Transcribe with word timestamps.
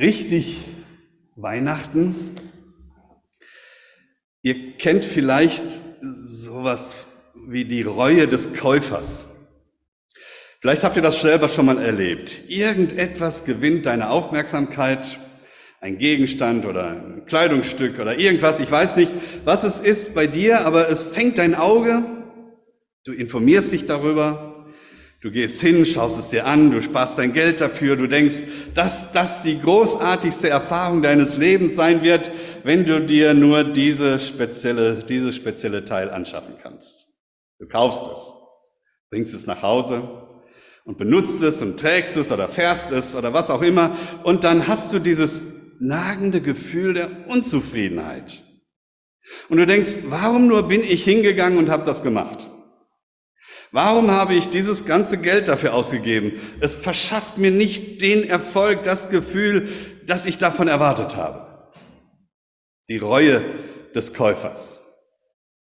richtig 0.00 0.62
Weihnachten. 1.36 2.14
Ihr 4.42 4.72
kennt 4.78 5.04
vielleicht 5.04 5.62
sowas 6.00 7.08
wie 7.46 7.66
die 7.66 7.82
Reue 7.82 8.26
des 8.26 8.54
Käufers. 8.54 9.26
Vielleicht 10.60 10.84
habt 10.84 10.96
ihr 10.96 11.02
das 11.02 11.20
selber 11.20 11.48
schon 11.48 11.66
mal 11.66 11.78
erlebt. 11.78 12.48
Irgendetwas 12.48 13.44
gewinnt 13.44 13.86
deine 13.86 14.10
Aufmerksamkeit, 14.10 15.18
ein 15.80 15.98
Gegenstand 15.98 16.66
oder 16.66 16.88
ein 16.88 17.24
Kleidungsstück 17.26 17.98
oder 17.98 18.18
irgendwas, 18.18 18.60
ich 18.60 18.70
weiß 18.70 18.96
nicht, 18.96 19.10
was 19.44 19.64
es 19.64 19.78
ist 19.78 20.14
bei 20.14 20.26
dir, 20.26 20.66
aber 20.66 20.90
es 20.90 21.02
fängt 21.02 21.38
dein 21.38 21.54
Auge, 21.54 22.02
du 23.04 23.12
informierst 23.12 23.72
dich 23.72 23.86
darüber 23.86 24.49
Du 25.22 25.30
gehst 25.30 25.60
hin, 25.60 25.84
schaust 25.84 26.18
es 26.18 26.30
dir 26.30 26.46
an, 26.46 26.70
du 26.70 26.80
sparst 26.80 27.18
dein 27.18 27.34
Geld 27.34 27.60
dafür, 27.60 27.96
du 27.96 28.06
denkst, 28.06 28.42
dass 28.74 29.12
das 29.12 29.42
die 29.42 29.60
großartigste 29.60 30.48
Erfahrung 30.48 31.02
deines 31.02 31.36
Lebens 31.36 31.74
sein 31.74 32.02
wird, 32.02 32.30
wenn 32.64 32.86
du 32.86 33.02
dir 33.02 33.34
nur 33.34 33.64
diese 33.64 34.18
spezielle, 34.18 35.04
dieses 35.04 35.36
spezielle 35.36 35.84
Teil 35.84 36.08
anschaffen 36.08 36.54
kannst. 36.62 37.06
Du 37.58 37.68
kaufst 37.68 38.10
es, 38.10 38.32
bringst 39.10 39.34
es 39.34 39.46
nach 39.46 39.62
Hause 39.62 40.08
und 40.86 40.96
benutzt 40.96 41.42
es 41.42 41.60
und 41.60 41.78
trägst 41.78 42.16
es 42.16 42.32
oder 42.32 42.48
fährst 42.48 42.90
es 42.90 43.14
oder 43.14 43.34
was 43.34 43.50
auch 43.50 43.60
immer 43.60 43.94
und 44.22 44.44
dann 44.44 44.68
hast 44.68 44.94
du 44.94 44.98
dieses 44.98 45.44
nagende 45.78 46.40
Gefühl 46.40 46.94
der 46.94 47.28
Unzufriedenheit. 47.28 48.42
Und 49.50 49.58
du 49.58 49.66
denkst, 49.66 50.04
warum 50.08 50.46
nur 50.46 50.66
bin 50.66 50.82
ich 50.82 51.04
hingegangen 51.04 51.58
und 51.58 51.68
habe 51.68 51.84
das 51.84 52.02
gemacht? 52.02 52.49
Warum 53.72 54.10
habe 54.10 54.34
ich 54.34 54.48
dieses 54.48 54.84
ganze 54.84 55.18
Geld 55.18 55.48
dafür 55.48 55.74
ausgegeben? 55.74 56.32
Es 56.60 56.74
verschafft 56.74 57.38
mir 57.38 57.52
nicht 57.52 58.02
den 58.02 58.28
Erfolg, 58.28 58.82
das 58.82 59.10
Gefühl, 59.10 59.68
das 60.06 60.26
ich 60.26 60.38
davon 60.38 60.66
erwartet 60.66 61.14
habe. 61.16 61.70
Die 62.88 62.98
Reue 62.98 63.42
des 63.94 64.12
Käufers. 64.12 64.80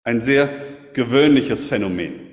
Ein 0.03 0.21
sehr 0.21 0.49
gewöhnliches 0.93 1.65
Phänomen. 1.65 2.27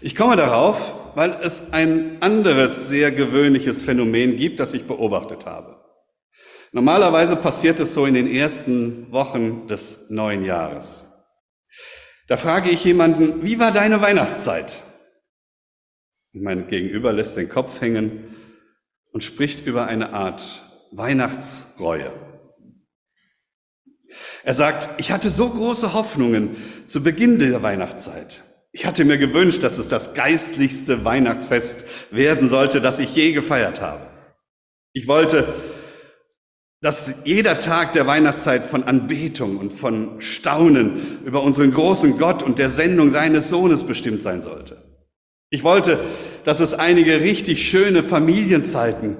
Ich 0.00 0.14
komme 0.14 0.36
darauf, 0.36 0.94
weil 1.16 1.32
es 1.42 1.72
ein 1.72 2.18
anderes 2.20 2.88
sehr 2.88 3.10
gewöhnliches 3.10 3.82
Phänomen 3.82 4.36
gibt, 4.36 4.60
das 4.60 4.74
ich 4.74 4.84
beobachtet 4.84 5.44
habe. 5.44 5.76
Normalerweise 6.70 7.34
passiert 7.34 7.80
es 7.80 7.94
so 7.94 8.06
in 8.06 8.14
den 8.14 8.30
ersten 8.32 9.10
Wochen 9.10 9.66
des 9.66 10.08
neuen 10.10 10.44
Jahres. 10.44 11.07
Da 12.28 12.36
frage 12.36 12.70
ich 12.70 12.84
jemanden, 12.84 13.42
wie 13.42 13.58
war 13.58 13.72
deine 13.72 14.02
Weihnachtszeit? 14.02 14.82
Und 16.34 16.42
mein 16.42 16.68
Gegenüber 16.68 17.12
lässt 17.12 17.38
den 17.38 17.48
Kopf 17.48 17.80
hängen 17.80 18.36
und 19.12 19.24
spricht 19.24 19.66
über 19.66 19.86
eine 19.86 20.12
Art 20.12 20.62
Weihnachtsreue. 20.92 22.12
Er 24.44 24.54
sagt, 24.54 25.00
ich 25.00 25.10
hatte 25.10 25.30
so 25.30 25.48
große 25.48 25.94
Hoffnungen 25.94 26.56
zu 26.86 27.02
Beginn 27.02 27.38
der 27.38 27.62
Weihnachtszeit. 27.62 28.44
Ich 28.72 28.84
hatte 28.84 29.06
mir 29.06 29.16
gewünscht, 29.16 29.62
dass 29.62 29.78
es 29.78 29.88
das 29.88 30.12
geistlichste 30.12 31.06
Weihnachtsfest 31.06 31.86
werden 32.10 32.50
sollte, 32.50 32.82
das 32.82 32.98
ich 32.98 33.14
je 33.14 33.32
gefeiert 33.32 33.80
habe. 33.80 34.06
Ich 34.92 35.08
wollte 35.08 35.54
dass 36.80 37.12
jeder 37.24 37.58
Tag 37.58 37.92
der 37.92 38.06
Weihnachtszeit 38.06 38.64
von 38.64 38.84
Anbetung 38.84 39.58
und 39.58 39.72
von 39.72 40.20
Staunen 40.20 41.18
über 41.24 41.42
unseren 41.42 41.72
großen 41.72 42.18
Gott 42.18 42.42
und 42.42 42.58
der 42.58 42.70
Sendung 42.70 43.10
seines 43.10 43.48
Sohnes 43.48 43.84
bestimmt 43.84 44.22
sein 44.22 44.42
sollte. 44.42 44.82
Ich 45.50 45.64
wollte, 45.64 45.98
dass 46.44 46.60
es 46.60 46.74
einige 46.74 47.20
richtig 47.20 47.68
schöne 47.68 48.04
Familienzeiten 48.04 49.16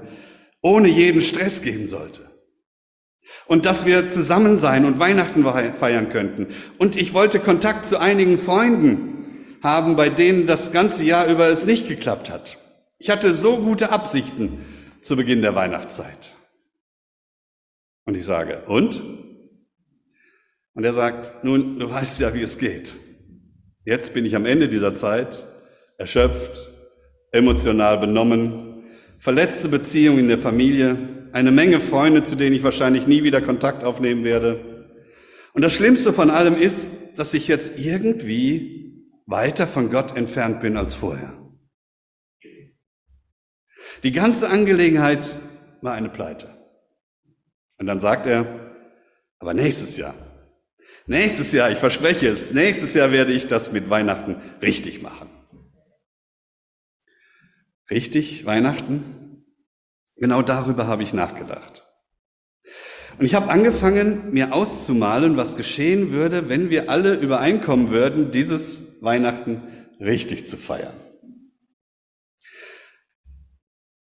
ohne 0.62 0.88
jeden 0.88 1.22
Stress 1.22 1.62
geben 1.62 1.86
sollte. 1.86 2.22
Und 3.46 3.66
dass 3.66 3.86
wir 3.86 4.08
zusammen 4.08 4.58
sein 4.58 4.84
und 4.84 4.98
Weihnachten 4.98 5.44
feiern 5.78 6.10
könnten. 6.10 6.48
Und 6.78 6.96
ich 6.96 7.12
wollte 7.14 7.40
Kontakt 7.40 7.86
zu 7.86 7.98
einigen 7.98 8.38
Freunden 8.38 9.26
haben, 9.62 9.96
bei 9.96 10.08
denen 10.08 10.46
das 10.46 10.70
ganze 10.70 11.04
Jahr 11.04 11.26
über 11.26 11.48
es 11.48 11.66
nicht 11.66 11.88
geklappt 11.88 12.30
hat. 12.30 12.58
Ich 12.98 13.10
hatte 13.10 13.34
so 13.34 13.58
gute 13.58 13.90
Absichten 13.90 14.64
zu 15.02 15.16
Beginn 15.16 15.42
der 15.42 15.54
Weihnachtszeit. 15.54 16.37
Und 18.08 18.16
ich 18.16 18.24
sage, 18.24 18.62
und? 18.68 19.02
Und 20.72 20.82
er 20.82 20.94
sagt, 20.94 21.44
nun, 21.44 21.78
du 21.78 21.90
weißt 21.90 22.18
ja, 22.20 22.32
wie 22.32 22.40
es 22.40 22.58
geht. 22.58 22.96
Jetzt 23.84 24.14
bin 24.14 24.24
ich 24.24 24.34
am 24.34 24.46
Ende 24.46 24.70
dieser 24.70 24.94
Zeit, 24.94 25.46
erschöpft, 25.98 26.72
emotional 27.32 27.98
benommen, 27.98 28.86
verletzte 29.18 29.68
Beziehungen 29.68 30.20
in 30.20 30.28
der 30.28 30.38
Familie, 30.38 30.96
eine 31.32 31.50
Menge 31.50 31.80
Freunde, 31.80 32.22
zu 32.22 32.34
denen 32.34 32.56
ich 32.56 32.62
wahrscheinlich 32.62 33.06
nie 33.06 33.24
wieder 33.24 33.42
Kontakt 33.42 33.84
aufnehmen 33.84 34.24
werde. 34.24 34.96
Und 35.52 35.60
das 35.60 35.74
Schlimmste 35.74 36.14
von 36.14 36.30
allem 36.30 36.56
ist, 36.56 37.18
dass 37.18 37.34
ich 37.34 37.46
jetzt 37.46 37.78
irgendwie 37.78 39.04
weiter 39.26 39.66
von 39.66 39.90
Gott 39.90 40.16
entfernt 40.16 40.62
bin 40.62 40.78
als 40.78 40.94
vorher. 40.94 41.36
Die 44.02 44.12
ganze 44.12 44.48
Angelegenheit 44.48 45.36
war 45.82 45.92
eine 45.92 46.08
Pleite. 46.08 46.57
Und 47.78 47.86
dann 47.86 48.00
sagt 48.00 48.26
er, 48.26 48.46
aber 49.38 49.54
nächstes 49.54 49.96
Jahr, 49.96 50.14
nächstes 51.06 51.52
Jahr, 51.52 51.70
ich 51.70 51.78
verspreche 51.78 52.28
es, 52.28 52.50
nächstes 52.50 52.94
Jahr 52.94 53.12
werde 53.12 53.32
ich 53.32 53.46
das 53.46 53.72
mit 53.72 53.88
Weihnachten 53.88 54.36
richtig 54.60 55.00
machen. 55.00 55.30
Richtig, 57.90 58.44
Weihnachten? 58.44 59.44
Genau 60.16 60.42
darüber 60.42 60.86
habe 60.86 61.04
ich 61.04 61.14
nachgedacht. 61.14 61.84
Und 63.18 63.24
ich 63.24 63.34
habe 63.34 63.50
angefangen, 63.50 64.32
mir 64.32 64.52
auszumalen, 64.52 65.36
was 65.36 65.56
geschehen 65.56 66.10
würde, 66.10 66.48
wenn 66.48 66.70
wir 66.70 66.90
alle 66.90 67.14
übereinkommen 67.14 67.90
würden, 67.90 68.30
dieses 68.30 69.02
Weihnachten 69.02 69.62
richtig 70.00 70.46
zu 70.46 70.56
feiern. 70.56 70.94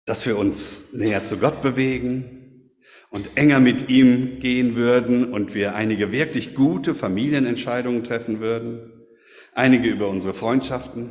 Dass 0.06 0.24
wir 0.26 0.38
uns 0.38 0.92
näher 0.92 1.24
zu 1.24 1.38
Gott 1.38 1.60
bewegen, 1.62 2.43
und 3.14 3.36
enger 3.36 3.60
mit 3.60 3.88
ihm 3.90 4.40
gehen 4.40 4.74
würden 4.74 5.32
und 5.32 5.54
wir 5.54 5.76
einige 5.76 6.10
wirklich 6.10 6.52
gute 6.52 6.96
Familienentscheidungen 6.96 8.02
treffen 8.02 8.40
würden, 8.40 8.90
einige 9.52 9.88
über 9.88 10.08
unsere 10.08 10.34
Freundschaften 10.34 11.10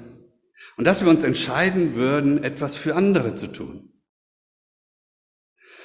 und 0.75 0.85
dass 0.85 1.01
wir 1.01 1.09
uns 1.09 1.23
entscheiden 1.23 1.95
würden, 1.95 2.43
etwas 2.43 2.75
für 2.75 2.97
andere 2.97 3.35
zu 3.35 3.47
tun. 3.47 3.93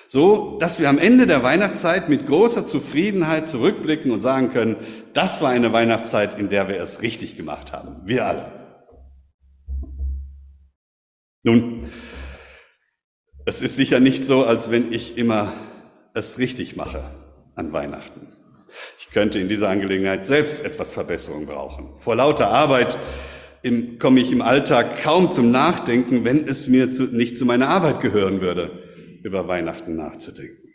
So, 0.09 0.59
dass 0.59 0.81
wir 0.81 0.89
am 0.89 0.99
Ende 0.99 1.29
der 1.29 1.45
Weihnachtszeit 1.45 2.09
mit 2.09 2.27
großer 2.27 2.67
Zufriedenheit 2.67 3.49
zurückblicken 3.49 4.11
und 4.11 4.21
sagen 4.21 4.51
können, 4.51 4.75
das 5.15 5.41
war 5.41 5.51
eine 5.51 5.73
Weihnachtszeit, 5.73 6.37
in 6.37 6.49
der 6.49 6.67
wir 6.69 6.81
es 6.81 7.01
richtig 7.01 7.37
gemacht 7.37 7.73
haben. 7.73 8.05
Wir 8.07 8.27
alle. 8.27 8.53
Nun, 11.45 11.85
es 13.47 13.63
ist 13.63 13.77
sicher 13.77 14.01
nicht 14.01 14.25
so, 14.25 14.45
als 14.45 14.73
wenn 14.73 14.93
ich 14.93 15.17
immer 15.17 15.53
es 16.15 16.39
richtig 16.39 16.77
mache 16.77 17.05
an 17.55 17.73
Weihnachten. 17.73 18.33
Ich 18.99 19.11
könnte 19.11 19.39
in 19.39 19.49
dieser 19.49 19.69
Angelegenheit 19.69 20.27
selbst 20.27 20.65
etwas 20.65 20.93
Verbesserung 20.93 21.47
brauchen. 21.47 21.95
Vor 22.01 22.17
lauter 22.17 22.51
Arbeit 22.51 22.99
im, 23.63 23.99
komme 23.99 24.21
ich 24.21 24.31
im 24.31 24.43
Alltag 24.43 25.03
kaum 25.03 25.31
zum 25.31 25.51
Nachdenken, 25.51 26.25
wenn 26.25 26.47
es 26.47 26.69
mir 26.69 26.91
zu, 26.91 27.05
nicht 27.05 27.39
zu 27.39 27.45
meiner 27.45 27.69
Arbeit 27.69 28.01
gehören 28.01 28.41
würde, 28.41 28.83
über 29.23 29.49
Weihnachten 29.49 29.97
nachzudenken. 29.97 30.69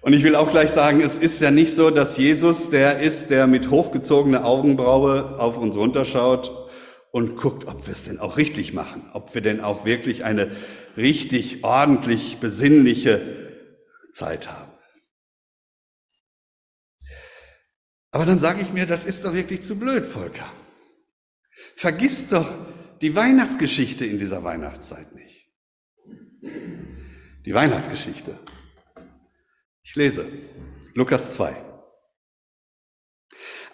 Und 0.00 0.14
ich 0.14 0.24
will 0.24 0.34
auch 0.34 0.50
gleich 0.50 0.70
sagen, 0.70 1.00
es 1.00 1.16
ist 1.16 1.40
ja 1.40 1.52
nicht 1.52 1.74
so, 1.74 1.90
dass 1.90 2.16
Jesus 2.16 2.70
der 2.70 2.98
ist, 2.98 3.30
der 3.30 3.46
mit 3.46 3.70
hochgezogener 3.70 4.44
Augenbraue 4.44 5.38
auf 5.38 5.58
uns 5.58 5.76
runterschaut 5.76 6.50
und 7.12 7.36
guckt, 7.36 7.68
ob 7.68 7.86
wir 7.86 7.92
es 7.92 8.06
denn 8.06 8.18
auch 8.18 8.36
richtig 8.36 8.72
machen, 8.72 9.04
ob 9.12 9.32
wir 9.34 9.42
denn 9.42 9.60
auch 9.60 9.84
wirklich 9.84 10.24
eine 10.24 10.50
richtig 10.96 11.62
ordentlich 11.62 12.38
besinnliche 12.38 13.41
Zeit 14.12 14.50
haben. 14.50 14.72
Aber 18.10 18.26
dann 18.26 18.38
sage 18.38 18.60
ich 18.60 18.72
mir, 18.72 18.86
das 18.86 19.06
ist 19.06 19.24
doch 19.24 19.32
wirklich 19.32 19.62
zu 19.62 19.78
blöd, 19.78 20.04
Volker. 20.04 20.52
Vergiss 21.76 22.28
doch 22.28 22.48
die 23.00 23.16
Weihnachtsgeschichte 23.16 24.04
in 24.04 24.18
dieser 24.18 24.44
Weihnachtszeit 24.44 25.14
nicht. 25.14 25.50
Die 27.44 27.54
Weihnachtsgeschichte. 27.54 28.38
Ich 29.82 29.96
lese 29.96 30.28
Lukas 30.94 31.34
2. 31.34 31.56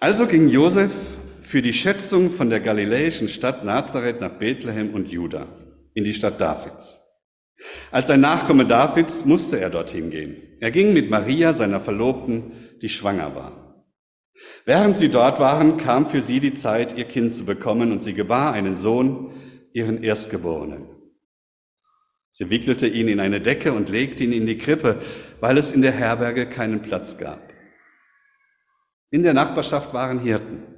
Also 0.00 0.26
ging 0.26 0.48
Josef 0.48 0.92
für 1.42 1.60
die 1.60 1.72
Schätzung 1.72 2.30
von 2.30 2.48
der 2.48 2.60
galiläischen 2.60 3.28
Stadt 3.28 3.64
Nazareth 3.64 4.20
nach 4.20 4.38
Bethlehem 4.38 4.94
und 4.94 5.08
Juda 5.08 5.48
in 5.94 6.04
die 6.04 6.14
Stadt 6.14 6.40
Davids 6.40 7.07
als 7.90 8.10
ein 8.10 8.20
Nachkomme 8.20 8.66
Davids 8.66 9.24
musste 9.24 9.58
er 9.58 9.70
dorthin 9.70 10.10
gehen. 10.10 10.36
Er 10.60 10.70
ging 10.70 10.92
mit 10.92 11.10
Maria, 11.10 11.52
seiner 11.52 11.80
Verlobten, 11.80 12.52
die 12.82 12.88
schwanger 12.88 13.34
war. 13.34 13.84
Während 14.64 14.96
sie 14.96 15.08
dort 15.08 15.40
waren, 15.40 15.76
kam 15.78 16.06
für 16.06 16.22
sie 16.22 16.40
die 16.40 16.54
Zeit, 16.54 16.96
ihr 16.96 17.04
Kind 17.04 17.34
zu 17.34 17.44
bekommen, 17.44 17.90
und 17.90 18.02
sie 18.02 18.14
gebar 18.14 18.52
einen 18.52 18.78
Sohn, 18.78 19.32
ihren 19.72 20.02
Erstgeborenen. 20.02 20.86
Sie 22.30 22.50
wickelte 22.50 22.86
ihn 22.86 23.08
in 23.08 23.20
eine 23.20 23.40
Decke 23.40 23.72
und 23.72 23.88
legte 23.88 24.22
ihn 24.22 24.32
in 24.32 24.46
die 24.46 24.58
Krippe, 24.58 25.00
weil 25.40 25.58
es 25.58 25.72
in 25.72 25.82
der 25.82 25.92
Herberge 25.92 26.46
keinen 26.48 26.82
Platz 26.82 27.18
gab. 27.18 27.52
In 29.10 29.22
der 29.22 29.34
Nachbarschaft 29.34 29.92
waren 29.94 30.20
Hirten. 30.20 30.77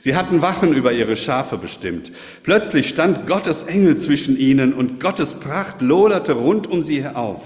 Sie 0.00 0.14
hatten 0.14 0.42
Wachen 0.42 0.74
über 0.74 0.92
ihre 0.92 1.16
Schafe 1.16 1.56
bestimmt. 1.56 2.12
Plötzlich 2.42 2.88
stand 2.88 3.26
Gottes 3.26 3.62
Engel 3.62 3.96
zwischen 3.96 4.36
ihnen 4.36 4.72
und 4.72 5.00
Gottes 5.00 5.34
Pracht 5.34 5.80
loderte 5.80 6.32
rund 6.32 6.66
um 6.66 6.82
sie 6.82 7.06
auf. 7.06 7.42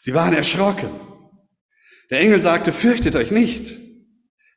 Sie 0.00 0.14
waren 0.14 0.34
erschrocken. 0.34 0.90
Der 2.10 2.20
Engel 2.20 2.40
sagte, 2.40 2.72
fürchtet 2.72 3.16
euch 3.16 3.30
nicht. 3.30 3.76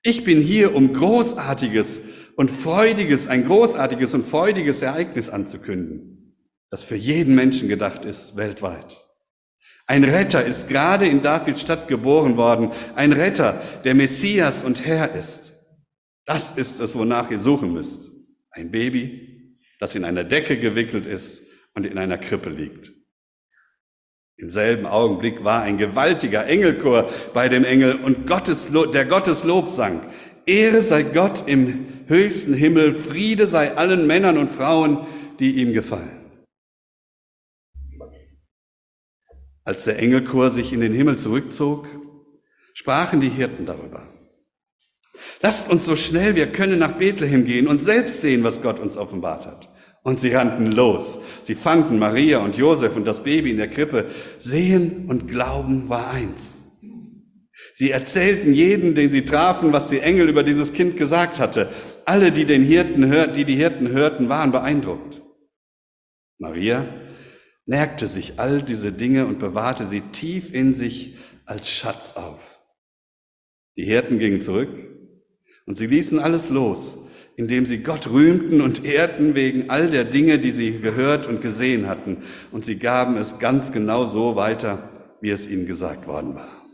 Ich 0.04 0.24
bin 0.24 0.42
hier, 0.42 0.76
um 0.76 0.94
großartiges 0.94 2.02
und 2.36 2.52
freudiges, 2.52 3.28
ein 3.28 3.46
großartiges 3.46 4.14
und 4.14 4.26
freudiges 4.26 4.82
Ereignis 4.82 5.30
anzukünden, 5.30 6.38
das 6.70 6.84
für 6.84 6.96
jeden 6.96 7.36
Menschen 7.36 7.68
gedacht 7.68 8.06
ist, 8.06 8.38
weltweit. 8.38 9.06
Ein 9.88 10.04
Retter 10.04 10.46
ist 10.46 10.70
gerade 10.70 11.08
in 11.08 11.22
Davids 11.24 11.62
Stadt 11.62 11.88
geboren 11.88 12.38
worden, 12.38 12.72
ein 12.96 13.12
Retter, 13.12 13.60
der 13.84 13.96
Messias 13.96 14.64
und 14.64 14.86
Herr 14.86 15.16
ist. 15.16 15.59
Das 16.30 16.52
ist 16.52 16.80
es, 16.80 16.96
wonach 16.96 17.32
ihr 17.32 17.40
suchen 17.40 17.74
müsst. 17.74 18.12
Ein 18.52 18.70
Baby, 18.70 19.58
das 19.80 19.96
in 19.96 20.06
einer 20.06 20.24
Decke 20.24 20.60
gewickelt 20.60 21.08
ist 21.08 21.42
und 21.74 21.88
in 21.88 21.98
einer 21.98 22.20
Krippe 22.20 22.52
liegt. 22.52 22.94
Im 24.38 24.52
selben 24.52 24.86
Augenblick 24.86 25.44
war 25.44 25.64
ein 25.64 25.80
gewaltiger 25.80 26.46
Engelchor 26.46 27.10
bei 27.34 27.50
dem 27.50 27.64
Engel 27.64 27.96
und 27.96 28.28
Gottes, 28.28 28.70
der 28.72 29.06
Gottes 29.06 29.44
Lob 29.44 29.72
sang. 29.72 30.08
Ehre 30.46 30.84
sei 30.84 31.02
Gott 31.02 31.48
im 31.48 32.06
höchsten 32.06 32.54
Himmel, 32.54 32.94
Friede 32.94 33.48
sei 33.48 33.76
allen 33.76 34.06
Männern 34.06 34.38
und 34.38 34.52
Frauen, 34.52 35.08
die 35.40 35.54
ihm 35.54 35.74
gefallen. 35.74 36.44
Als 39.64 39.84
der 39.86 39.98
Engelchor 39.98 40.52
sich 40.52 40.74
in 40.74 40.82
den 40.82 40.94
Himmel 40.94 41.18
zurückzog, 41.18 41.88
sprachen 42.76 43.20
die 43.20 43.30
Hirten 43.30 43.66
darüber. 43.66 44.19
Lasst 45.42 45.70
uns 45.70 45.86
so 45.86 45.96
schnell 45.96 46.36
wir 46.36 46.48
können 46.48 46.80
nach 46.80 46.94
Bethlehem 46.94 47.46
gehen 47.46 47.68
und 47.68 47.82
selbst 47.82 48.22
sehen, 48.22 48.44
was 48.44 48.62
Gott 48.62 48.80
uns 48.80 48.98
offenbart 48.98 49.46
hat. 49.46 49.70
Und 50.04 50.20
sie 50.20 50.34
rannten 50.34 50.72
los. 50.72 51.20
Sie 51.44 51.56
fanden 51.56 52.00
Maria 52.00 52.40
und 52.40 52.58
Josef 52.58 52.96
und 52.96 53.06
das 53.06 53.24
Baby 53.24 53.52
in 53.52 53.58
der 53.58 53.70
Krippe. 53.70 54.06
Sehen 54.38 55.06
und 55.08 55.28
Glauben 55.28 55.90
war 55.90 56.12
eins. 56.12 56.64
Sie 57.76 57.92
erzählten 57.92 58.54
jedem, 58.54 58.96
den 58.96 59.12
sie 59.12 59.24
trafen, 59.24 59.72
was 59.72 59.90
die 59.90 60.00
Engel 60.00 60.30
über 60.30 60.44
dieses 60.44 60.74
Kind 60.74 60.98
gesagt 60.98 61.40
hatte. 61.40 61.70
Alle, 62.06 62.32
die 62.32 62.46
den 62.46 62.64
Hirten, 62.64 63.34
die 63.34 63.46
die 63.46 63.56
Hirten 63.56 63.90
hörten, 63.90 64.30
waren 64.30 64.52
beeindruckt. 64.52 65.22
Maria 66.40 66.88
merkte 67.66 68.08
sich 68.08 68.34
all 68.38 68.64
diese 68.64 68.92
Dinge 68.92 69.28
und 69.28 69.40
bewahrte 69.40 69.86
sie 69.86 70.02
tief 70.02 70.54
in 70.54 70.74
sich 70.74 71.18
als 71.46 71.70
Schatz 71.70 72.14
auf. 72.16 72.40
Die 73.78 73.86
Hirten 73.86 74.20
gingen 74.20 74.42
zurück 74.42 74.89
und 75.70 75.76
sie 75.76 75.88
ließen 75.88 76.20
alles 76.20 76.50
los 76.50 76.98
indem 77.40 77.66
sie 77.66 77.82
Gott 77.84 78.08
rühmten 78.08 78.60
und 78.60 78.84
ehrten 78.84 79.34
wegen 79.34 79.70
all 79.70 79.90
der 79.90 80.04
Dinge, 80.04 80.40
die 80.40 80.52
sie 80.52 80.82
gehört 80.82 81.26
und 81.26 81.40
gesehen 81.40 81.88
hatten. 81.88 82.18
Und 82.52 82.66
sie 82.66 82.78
gaben 82.78 83.16
es 83.16 83.40
ganz 83.40 83.72
genau 83.72 84.06
so 84.06 84.36
weiter, 84.36 84.90
wie 85.22 85.30
es 85.30 85.48
ihnen 85.48 85.66
gesagt 85.66 86.06
worden 86.06 86.36
war. 86.36 86.68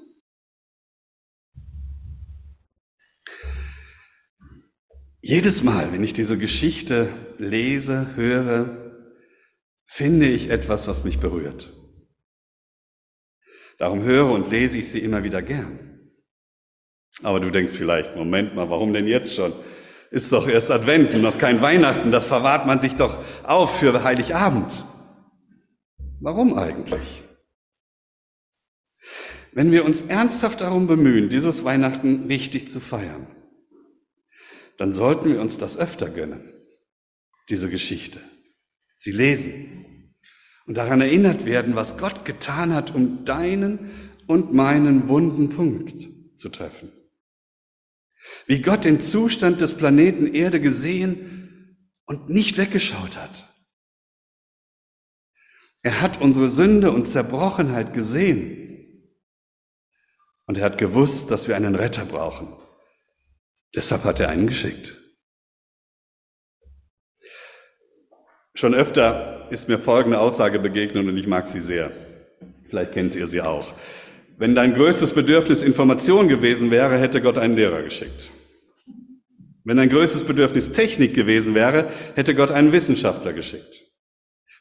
Jedes 5.21 5.61
Mal, 5.61 5.93
wenn 5.93 6.03
ich 6.03 6.13
diese 6.13 6.39
Geschichte 6.39 7.09
lese, 7.37 8.15
höre, 8.15 9.03
finde 9.85 10.25
ich 10.25 10.49
etwas, 10.49 10.87
was 10.87 11.03
mich 11.03 11.19
berührt. 11.19 11.71
Darum 13.77 14.01
höre 14.01 14.31
und 14.31 14.49
lese 14.49 14.79
ich 14.79 14.87
sie 14.89 14.99
immer 14.99 15.23
wieder 15.23 15.43
gern. 15.43 15.94
Aber 17.23 17.39
du 17.39 17.49
denkst 17.49 17.73
vielleicht, 17.73 18.15
Moment 18.15 18.55
mal, 18.55 18.69
warum 18.69 18.93
denn 18.93 19.07
jetzt 19.07 19.33
schon? 19.33 19.53
Ist 20.11 20.31
doch 20.31 20.47
erst 20.47 20.71
Advent 20.71 21.13
und 21.13 21.21
noch 21.21 21.37
kein 21.37 21.61
Weihnachten. 21.61 22.11
Das 22.11 22.25
verwahrt 22.25 22.65
man 22.65 22.79
sich 22.79 22.95
doch 22.95 23.23
auf 23.43 23.79
für 23.79 24.03
Heiligabend. 24.03 24.83
Warum 26.19 26.57
eigentlich? 26.57 27.23
Wenn 29.53 29.71
wir 29.71 29.85
uns 29.85 30.03
ernsthaft 30.03 30.61
darum 30.61 30.87
bemühen, 30.87 31.29
dieses 31.29 31.63
Weihnachten 31.63 32.25
richtig 32.27 32.67
zu 32.67 32.79
feiern, 32.79 33.27
dann 34.77 34.93
sollten 34.93 35.29
wir 35.29 35.39
uns 35.39 35.57
das 35.57 35.77
öfter 35.77 36.09
gönnen, 36.09 36.53
diese 37.49 37.69
Geschichte. 37.69 38.19
Sie 38.95 39.11
lesen 39.11 40.13
und 40.65 40.75
daran 40.75 40.99
erinnert 40.99 41.45
werden, 41.45 41.75
was 41.75 41.97
Gott 41.97 42.25
getan 42.25 42.73
hat, 42.73 42.93
um 42.93 43.23
deinen 43.23 43.91
und 44.27 44.53
meinen 44.53 45.07
wunden 45.07 45.49
Punkt 45.49 46.09
zu 46.35 46.49
treffen 46.49 46.91
wie 48.47 48.61
Gott 48.61 48.85
den 48.85 49.01
Zustand 49.01 49.61
des 49.61 49.75
Planeten 49.75 50.33
Erde 50.33 50.59
gesehen 50.59 51.77
und 52.05 52.29
nicht 52.29 52.57
weggeschaut 52.57 53.17
hat. 53.17 53.47
Er 55.81 56.01
hat 56.01 56.21
unsere 56.21 56.49
Sünde 56.49 56.91
und 56.91 57.07
Zerbrochenheit 57.07 57.93
gesehen 57.93 58.65
und 60.47 60.57
er 60.57 60.65
hat 60.65 60.77
gewusst, 60.77 61.31
dass 61.31 61.47
wir 61.47 61.55
einen 61.55 61.75
Retter 61.75 62.05
brauchen. 62.05 62.55
Deshalb 63.75 64.03
hat 64.03 64.19
er 64.19 64.29
einen 64.29 64.47
geschickt. 64.47 64.97
Schon 68.53 68.73
öfter 68.73 69.47
ist 69.51 69.67
mir 69.67 69.77
folgende 69.77 70.19
Aussage 70.19 70.59
begegnet 70.59 71.05
und 71.05 71.17
ich 71.17 71.27
mag 71.27 71.45
sie 71.45 71.59
sehr. 71.59 71.91
Vielleicht 72.69 72.93
kennt 72.93 73.15
ihr 73.15 73.27
sie 73.27 73.41
auch. 73.41 73.73
Wenn 74.37 74.53
dein 74.53 74.75
größtes 74.75 75.13
Bedürfnis 75.13 75.61
Information 75.61 76.27
gewesen 76.27 76.69
wäre, 76.69 76.97
hätte 76.97 77.21
Gott 77.21 77.37
einen 77.37 77.55
Lehrer 77.55 77.83
geschickt. 77.83 78.31
Wenn 79.63 79.77
dein 79.77 79.89
größtes 79.89 80.25
Bedürfnis 80.25 80.71
Technik 80.71 81.15
gewesen 81.15 81.55
wäre, 81.55 81.89
hätte 82.15 82.35
Gott 82.35 82.51
einen 82.51 82.71
Wissenschaftler 82.71 83.33
geschickt. 83.33 83.81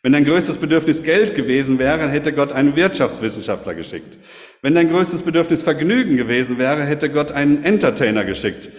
Wenn 0.02 0.12
dein 0.12 0.24
größtes 0.24 0.58
Bedürfnis 0.58 1.02
Geld 1.02 1.34
gewesen 1.34 1.78
wäre, 1.78 2.08
hätte 2.08 2.32
Gott 2.32 2.52
einen 2.52 2.76
Wirtschaftswissenschaftler 2.76 3.74
geschickt. 3.74 4.18
Wenn 4.62 4.74
dein 4.74 4.90
größtes 4.90 5.22
Bedürfnis 5.22 5.62
Vergnügen 5.62 6.16
gewesen 6.16 6.58
wäre, 6.58 6.84
hätte 6.84 7.10
Gott 7.10 7.32
einen 7.32 7.64
Entertainer 7.64 8.24
geschickt. 8.24 8.70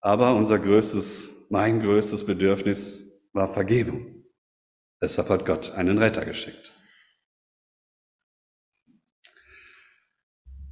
Aber 0.00 0.34
unser 0.34 0.58
größtes, 0.58 1.46
mein 1.50 1.80
größtes 1.80 2.24
Bedürfnis 2.24 3.22
war 3.32 3.52
Vergebung. 3.52 4.24
Deshalb 5.02 5.28
hat 5.28 5.44
Gott 5.44 5.72
einen 5.72 5.98
Retter 5.98 6.24
geschickt. 6.24 6.73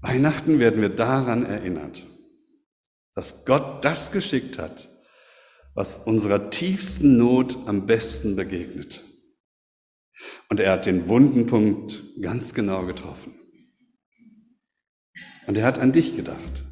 Weihnachten 0.02 0.58
werden 0.58 0.80
wir 0.80 0.88
daran 0.88 1.46
erinnert, 1.46 2.04
dass 3.14 3.44
Gott 3.44 3.84
das 3.84 4.10
geschickt 4.10 4.58
hat, 4.58 4.90
was 5.74 5.96
unserer 5.96 6.50
tiefsten 6.50 7.16
Not 7.16 7.56
am 7.66 7.86
besten 7.86 8.34
begegnet. 8.34 9.04
Und 10.48 10.60
er 10.60 10.72
hat 10.72 10.86
den 10.86 11.08
wunden 11.08 11.46
Punkt 11.46 12.02
ganz 12.20 12.52
genau 12.52 12.84
getroffen. 12.84 13.34
Und 15.46 15.56
er 15.56 15.64
hat 15.64 15.78
an 15.78 15.92
dich 15.92 16.16
gedacht. 16.16 16.64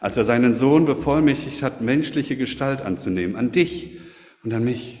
Als 0.00 0.16
er 0.16 0.24
seinen 0.24 0.54
Sohn 0.54 0.84
bevollmächtigt 0.84 1.62
hat, 1.62 1.80
menschliche 1.80 2.36
Gestalt 2.36 2.82
anzunehmen, 2.82 3.36
an 3.36 3.52
dich 3.52 4.00
und 4.42 4.52
an 4.52 4.64
mich. 4.64 5.00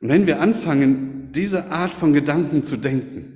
Und 0.00 0.08
wenn 0.08 0.26
wir 0.26 0.40
anfangen, 0.40 1.32
diese 1.32 1.66
Art 1.66 1.94
von 1.94 2.12
Gedanken 2.12 2.64
zu 2.64 2.76
denken, 2.76 3.35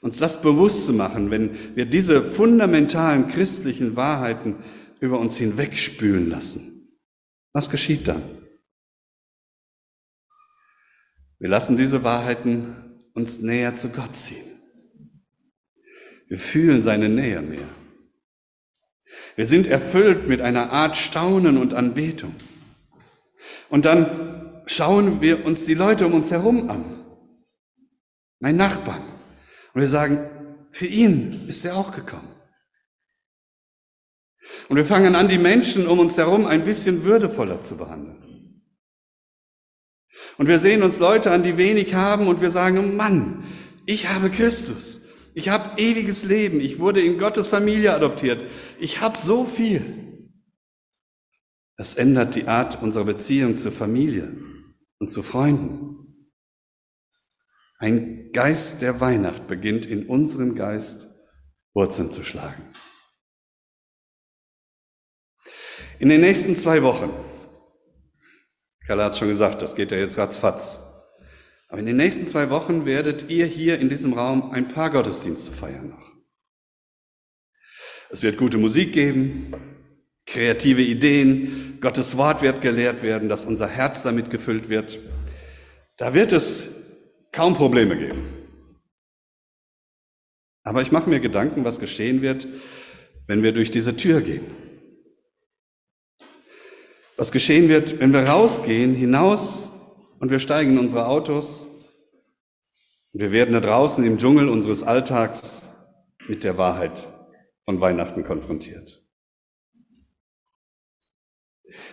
uns 0.00 0.18
das 0.18 0.42
bewusst 0.42 0.86
zu 0.86 0.92
machen, 0.92 1.30
wenn 1.30 1.76
wir 1.76 1.86
diese 1.86 2.22
fundamentalen 2.22 3.28
christlichen 3.28 3.96
Wahrheiten 3.96 4.56
über 5.00 5.18
uns 5.18 5.36
hinwegspülen 5.36 6.28
lassen. 6.28 6.88
Was 7.52 7.70
geschieht 7.70 8.08
dann? 8.08 8.22
Wir 11.38 11.48
lassen 11.48 11.76
diese 11.76 12.02
Wahrheiten 12.02 12.76
uns 13.14 13.40
näher 13.40 13.76
zu 13.76 13.90
Gott 13.90 14.16
ziehen. 14.16 14.44
Wir 16.28 16.38
fühlen 16.38 16.82
seine 16.82 17.08
Nähe 17.08 17.40
mehr. 17.42 17.68
Wir 19.36 19.46
sind 19.46 19.66
erfüllt 19.66 20.28
mit 20.28 20.40
einer 20.40 20.70
Art 20.70 20.96
Staunen 20.96 21.58
und 21.58 21.74
Anbetung. 21.74 22.34
Und 23.68 23.84
dann 23.84 24.62
schauen 24.66 25.20
wir 25.20 25.44
uns 25.44 25.66
die 25.66 25.74
Leute 25.74 26.06
um 26.06 26.14
uns 26.14 26.30
herum 26.30 26.68
an. 26.68 26.84
Mein 28.40 28.56
Nachbarn, 28.56 29.02
und 29.76 29.82
wir 29.82 29.88
sagen, 29.88 30.30
für 30.70 30.86
ihn 30.86 31.46
ist 31.48 31.62
er 31.66 31.76
auch 31.76 31.92
gekommen. 31.92 32.34
Und 34.70 34.76
wir 34.76 34.86
fangen 34.86 35.14
an, 35.14 35.28
die 35.28 35.36
Menschen 35.36 35.86
um 35.86 35.98
uns 35.98 36.16
herum 36.16 36.46
ein 36.46 36.64
bisschen 36.64 37.04
würdevoller 37.04 37.60
zu 37.60 37.76
behandeln. 37.76 38.62
Und 40.38 40.46
wir 40.46 40.60
sehen 40.60 40.82
uns 40.82 40.98
Leute 40.98 41.30
an, 41.30 41.42
die 41.42 41.58
wenig 41.58 41.94
haben 41.94 42.26
und 42.26 42.40
wir 42.40 42.48
sagen, 42.48 42.96
Mann, 42.96 43.44
ich 43.84 44.08
habe 44.08 44.30
Christus. 44.30 45.02
Ich 45.34 45.50
habe 45.50 45.78
ewiges 45.78 46.24
Leben. 46.24 46.58
Ich 46.60 46.78
wurde 46.78 47.02
in 47.02 47.18
Gottes 47.18 47.48
Familie 47.48 47.92
adoptiert. 47.92 48.46
Ich 48.78 49.02
habe 49.02 49.18
so 49.18 49.44
viel. 49.44 50.30
Das 51.76 51.96
ändert 51.96 52.34
die 52.34 52.48
Art 52.48 52.82
unserer 52.82 53.04
Beziehung 53.04 53.58
zur 53.58 53.72
Familie 53.72 54.38
und 55.00 55.10
zu 55.10 55.22
Freunden. 55.22 56.05
Ein 57.78 58.32
Geist 58.32 58.80
der 58.80 59.00
Weihnacht 59.00 59.46
beginnt 59.48 59.84
in 59.84 60.06
unserem 60.06 60.54
Geist 60.54 61.08
Wurzeln 61.74 62.10
zu 62.10 62.24
schlagen. 62.24 62.64
In 65.98 66.08
den 66.08 66.22
nächsten 66.22 66.56
zwei 66.56 66.82
Wochen, 66.82 67.10
Carla 68.86 69.06
hat 69.06 69.18
schon 69.18 69.28
gesagt, 69.28 69.60
das 69.60 69.74
geht 69.74 69.90
ja 69.90 69.98
jetzt 69.98 70.16
ratzfatz, 70.16 70.80
aber 71.68 71.80
in 71.80 71.86
den 71.86 71.96
nächsten 71.96 72.26
zwei 72.26 72.48
Wochen 72.50 72.86
werdet 72.86 73.28
ihr 73.28 73.46
hier 73.46 73.78
in 73.78 73.88
diesem 73.88 74.12
Raum 74.12 74.50
ein 74.52 74.68
paar 74.68 74.90
Gottesdienste 74.90 75.50
feiern 75.50 75.90
noch. 75.90 76.12
Es 78.08 78.22
wird 78.22 78.38
gute 78.38 78.56
Musik 78.56 78.92
geben, 78.92 79.52
kreative 80.26 80.82
Ideen, 80.82 81.78
Gottes 81.80 82.16
Wort 82.16 82.40
wird 82.40 82.62
gelehrt 82.62 83.02
werden, 83.02 83.28
dass 83.28 83.44
unser 83.44 83.68
Herz 83.68 84.02
damit 84.02 84.30
gefüllt 84.30 84.68
wird. 84.68 84.98
Da 85.96 86.14
wird 86.14 86.32
es 86.32 86.75
kaum 87.36 87.54
Probleme 87.54 87.96
geben. 87.98 88.26
Aber 90.64 90.80
ich 90.80 90.90
mache 90.90 91.10
mir 91.10 91.20
Gedanken, 91.20 91.64
was 91.64 91.78
geschehen 91.78 92.22
wird, 92.22 92.48
wenn 93.26 93.42
wir 93.42 93.52
durch 93.52 93.70
diese 93.70 93.94
Tür 93.96 94.22
gehen. 94.22 94.46
Was 97.18 97.30
geschehen 97.30 97.68
wird, 97.68 98.00
wenn 98.00 98.12
wir 98.12 98.22
rausgehen, 98.26 98.94
hinaus 98.94 99.70
und 100.18 100.30
wir 100.30 100.38
steigen 100.38 100.72
in 100.72 100.78
unsere 100.78 101.06
Autos 101.06 101.66
und 103.12 103.20
wir 103.20 103.32
werden 103.32 103.52
da 103.52 103.60
draußen 103.60 104.02
im 104.04 104.16
Dschungel 104.16 104.48
unseres 104.48 104.82
Alltags 104.82 105.70
mit 106.28 106.42
der 106.42 106.56
Wahrheit 106.56 107.06
von 107.66 107.80
Weihnachten 107.80 108.24
konfrontiert. 108.24 109.04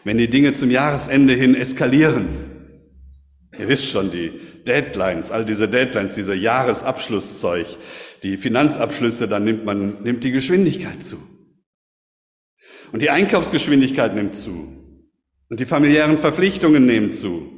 Wenn 0.06 0.18
die 0.18 0.30
Dinge 0.30 0.54
zum 0.54 0.72
Jahresende 0.72 1.34
hin 1.34 1.54
eskalieren, 1.54 2.53
ihr 3.58 3.68
wisst 3.68 3.90
schon, 3.90 4.12
die 4.12 4.40
Deadlines, 4.66 5.32
all 5.32 5.46
diese 5.46 5.68
Deadlines, 5.68 6.16
dieser 6.16 6.36
Jahresabschlusszeug, 6.36 7.68
die 8.24 8.38
Finanzabschlüsse, 8.38 9.28
dann 9.28 9.44
nimmt 9.44 9.66
man, 9.66 10.02
nimmt 10.02 10.24
die 10.24 10.32
Geschwindigkeit 10.32 11.04
zu. 11.04 11.22
Und 12.92 13.02
die 13.02 13.10
Einkaufsgeschwindigkeit 13.10 14.16
nimmt 14.16 14.36
zu. 14.36 14.80
Und 15.50 15.60
die 15.60 15.66
familiären 15.66 16.18
Verpflichtungen 16.18 16.86
nehmen 16.86 17.12
zu. 17.12 17.50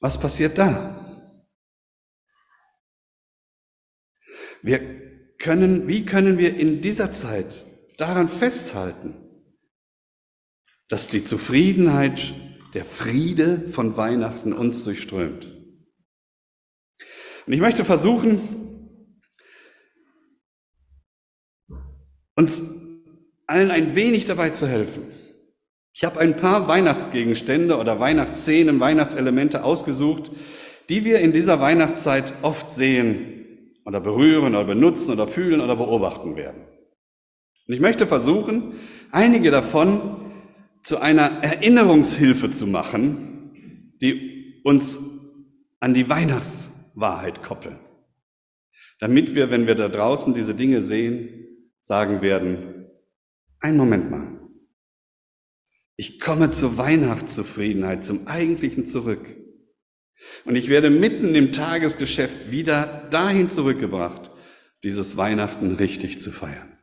Was 0.00 0.18
passiert 0.18 0.58
da? 0.58 1.00
Wir 4.62 4.80
können, 5.38 5.88
wie 5.88 6.04
können 6.04 6.38
wir 6.38 6.56
in 6.56 6.80
dieser 6.80 7.12
Zeit 7.12 7.66
daran 7.98 8.28
festhalten, 8.28 9.14
dass 10.88 11.08
die 11.08 11.24
Zufriedenheit, 11.24 12.34
der 12.74 12.84
Friede 12.84 13.68
von 13.70 13.96
Weihnachten 13.96 14.52
uns 14.52 14.84
durchströmt? 14.84 15.46
Und 17.46 17.52
ich 17.52 17.60
möchte 17.60 17.84
versuchen, 17.84 18.90
uns 22.36 22.62
allen 23.46 23.70
ein 23.70 23.94
wenig 23.94 24.24
dabei 24.24 24.50
zu 24.50 24.66
helfen. 24.66 25.04
Ich 25.92 26.04
habe 26.04 26.18
ein 26.18 26.36
paar 26.36 26.66
Weihnachtsgegenstände 26.66 27.76
oder 27.78 28.00
Weihnachtsszenen, 28.00 28.80
Weihnachtselemente 28.80 29.62
ausgesucht, 29.62 30.32
die 30.88 31.04
wir 31.04 31.20
in 31.20 31.32
dieser 31.32 31.60
Weihnachtszeit 31.60 32.34
oft 32.42 32.72
sehen 32.72 33.74
oder 33.84 34.00
berühren 34.00 34.54
oder 34.54 34.64
benutzen 34.64 35.12
oder 35.12 35.28
fühlen 35.28 35.60
oder 35.60 35.76
beobachten 35.76 36.34
werden. 36.36 36.64
Und 37.68 37.74
ich 37.74 37.80
möchte 37.80 38.06
versuchen, 38.06 38.72
einige 39.12 39.50
davon 39.50 40.23
zu 40.84 40.98
einer 40.98 41.42
Erinnerungshilfe 41.42 42.50
zu 42.50 42.66
machen, 42.66 43.94
die 44.00 44.60
uns 44.64 44.98
an 45.80 45.94
die 45.94 46.08
Weihnachtswahrheit 46.08 47.42
koppeln. 47.42 47.78
Damit 49.00 49.34
wir, 49.34 49.50
wenn 49.50 49.66
wir 49.66 49.74
da 49.74 49.88
draußen 49.88 50.34
diese 50.34 50.54
Dinge 50.54 50.82
sehen, 50.82 51.46
sagen 51.80 52.22
werden, 52.22 52.90
ein 53.60 53.76
Moment 53.76 54.10
mal, 54.10 54.40
ich 55.96 56.20
komme 56.20 56.50
zur 56.50 56.76
Weihnachtszufriedenheit, 56.76 58.04
zum 58.04 58.26
Eigentlichen 58.26 58.84
zurück. 58.84 59.36
Und 60.44 60.56
ich 60.56 60.68
werde 60.68 60.90
mitten 60.90 61.34
im 61.34 61.52
Tagesgeschäft 61.52 62.50
wieder 62.50 63.08
dahin 63.10 63.48
zurückgebracht, 63.48 64.30
dieses 64.82 65.16
Weihnachten 65.16 65.76
richtig 65.76 66.20
zu 66.20 66.30
feiern. 66.30 66.78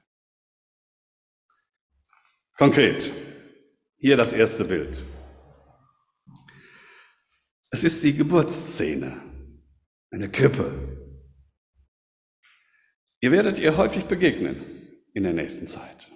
Konkret, 2.57 3.11
hier 4.01 4.17
das 4.17 4.33
erste 4.33 4.65
Bild. 4.65 5.03
Es 7.69 7.83
ist 7.83 8.03
die 8.03 8.13
Geburtsszene, 8.13 9.21
eine 10.09 10.29
Krippe. 10.29 10.73
Ihr 13.21 13.31
werdet 13.31 13.59
ihr 13.59 13.77
häufig 13.77 14.05
begegnen 14.05 14.65
in 15.13 15.23
der 15.23 15.33
nächsten 15.33 15.67
Zeit. 15.67 16.11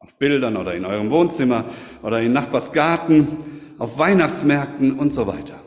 Auf 0.00 0.18
Bildern 0.18 0.56
oder 0.56 0.74
in 0.74 0.84
eurem 0.84 1.10
Wohnzimmer 1.10 1.72
oder 2.02 2.20
in 2.20 2.32
Nachbarsgarten, 2.32 3.76
auf 3.78 3.98
Weihnachtsmärkten 3.98 4.98
und 4.98 5.12
so 5.12 5.28
weiter. 5.28 5.62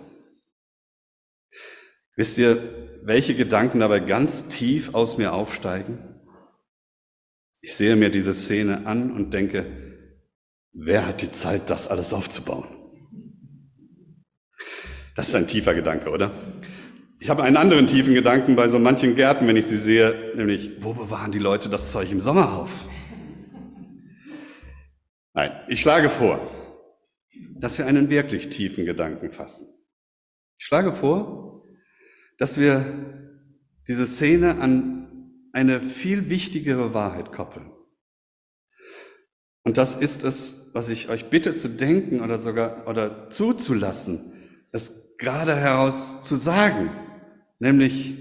Wisst 2.17 2.37
ihr, 2.37 2.99
welche 3.03 3.33
Gedanken 3.33 3.79
dabei 3.79 4.01
ganz 4.01 4.49
tief 4.49 4.93
aus 4.93 5.17
mir 5.17 5.33
aufsteigen? 5.33 6.19
Ich 7.61 7.75
sehe 7.75 7.95
mir 7.95 8.09
diese 8.09 8.33
Szene 8.33 8.85
an 8.85 9.11
und 9.11 9.33
denke, 9.33 9.90
wer 10.73 11.07
hat 11.07 11.21
die 11.21 11.31
Zeit, 11.31 11.69
das 11.69 11.87
alles 11.87 12.13
aufzubauen? 12.13 12.67
Das 15.15 15.29
ist 15.29 15.35
ein 15.35 15.47
tiefer 15.47 15.73
Gedanke, 15.73 16.09
oder? 16.09 16.31
Ich 17.19 17.29
habe 17.29 17.43
einen 17.43 17.57
anderen 17.57 17.85
tiefen 17.85 18.13
Gedanken 18.13 18.55
bei 18.55 18.67
so 18.69 18.79
manchen 18.79 19.15
Gärten, 19.15 19.47
wenn 19.47 19.55
ich 19.55 19.67
sie 19.67 19.77
sehe, 19.77 20.33
nämlich, 20.35 20.71
wo 20.79 20.93
bewahren 20.93 21.31
die 21.31 21.39
Leute 21.39 21.69
das 21.69 21.91
Zeug 21.91 22.11
im 22.11 22.19
Sommer 22.19 22.53
auf? 22.53 22.89
Nein, 25.33 25.51
ich 25.67 25.81
schlage 25.81 26.09
vor, 26.09 26.39
dass 27.59 27.77
wir 27.77 27.85
einen 27.85 28.09
wirklich 28.09 28.49
tiefen 28.49 28.85
Gedanken 28.85 29.31
fassen. 29.31 29.67
Ich 30.57 30.65
schlage 30.65 30.93
vor, 30.93 31.63
dass 32.37 32.59
wir 32.59 32.83
diese 33.87 34.05
Szene 34.05 34.59
an 34.59 35.31
eine 35.53 35.81
viel 35.81 36.29
wichtigere 36.29 36.93
Wahrheit 36.93 37.31
koppeln. 37.31 37.70
Und 39.63 39.77
das 39.77 39.95
ist 39.95 40.23
es, 40.23 40.73
was 40.73 40.89
ich 40.89 41.09
euch 41.09 41.29
bitte 41.29 41.55
zu 41.55 41.69
denken 41.69 42.21
oder 42.21 42.41
sogar 42.41 42.87
oder 42.87 43.29
zuzulassen, 43.29 44.33
es 44.71 45.15
gerade 45.17 45.55
heraus 45.55 46.23
zu 46.23 46.35
sagen, 46.35 46.89
nämlich 47.59 48.15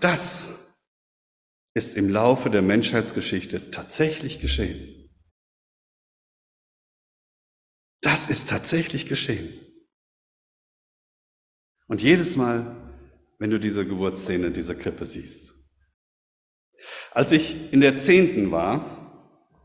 das 0.00 0.50
ist 1.74 1.96
im 1.96 2.08
Laufe 2.08 2.50
der 2.50 2.62
Menschheitsgeschichte 2.62 3.70
tatsächlich 3.72 4.38
geschehen. 4.38 5.10
Das 8.00 8.28
ist 8.28 8.48
tatsächlich 8.48 9.06
geschehen. 9.06 9.60
Und 11.88 12.00
jedes 12.00 12.36
Mal, 12.36 12.76
wenn 13.38 13.50
du 13.50 13.58
diese 13.58 13.86
Geburtsszene, 13.86 14.50
diese 14.50 14.76
Krippe 14.76 15.04
siehst. 15.04 15.54
Als 17.10 17.32
ich 17.32 17.72
in 17.72 17.80
der 17.80 17.96
Zehnten 17.96 18.50
war, 18.50 19.03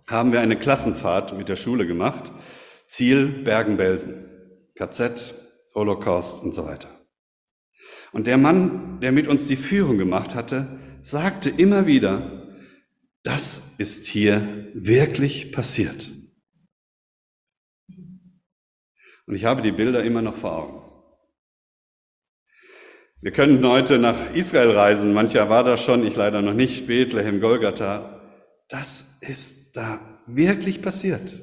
haben 0.09 0.31
wir 0.31 0.41
eine 0.41 0.57
Klassenfahrt 0.57 1.37
mit 1.37 1.49
der 1.49 1.55
Schule 1.55 1.85
gemacht. 1.85 2.31
Ziel 2.87 3.27
Bergen-Belsen. 3.27 4.25
KZ, 4.75 5.35
Holocaust 5.75 6.43
und 6.43 6.53
so 6.53 6.65
weiter. 6.65 6.89
Und 8.11 8.25
der 8.25 8.37
Mann, 8.37 8.99
der 9.01 9.11
mit 9.11 9.27
uns 9.27 9.47
die 9.47 9.55
Führung 9.55 9.97
gemacht 9.97 10.33
hatte, 10.33 10.79
sagte 11.03 11.49
immer 11.49 11.85
wieder, 11.85 12.57
das 13.23 13.75
ist 13.77 14.07
hier 14.07 14.71
wirklich 14.73 15.51
passiert. 15.51 16.11
Und 19.27 19.35
ich 19.35 19.45
habe 19.45 19.61
die 19.61 19.71
Bilder 19.71 20.03
immer 20.03 20.23
noch 20.23 20.37
vor 20.37 20.57
Augen. 20.57 20.89
Wir 23.21 23.31
könnten 23.31 23.67
heute 23.67 23.99
nach 23.99 24.33
Israel 24.33 24.71
reisen. 24.71 25.13
Mancher 25.13 25.49
war 25.49 25.63
da 25.63 25.77
schon, 25.77 26.07
ich 26.07 26.15
leider 26.15 26.41
noch 26.41 26.53
nicht. 26.53 26.87
Bethlehem, 26.87 27.41
Golgatha. 27.41 28.21
Das 28.69 29.17
ist 29.21 29.58
da 29.73 30.21
wirklich 30.27 30.81
passiert. 30.81 31.41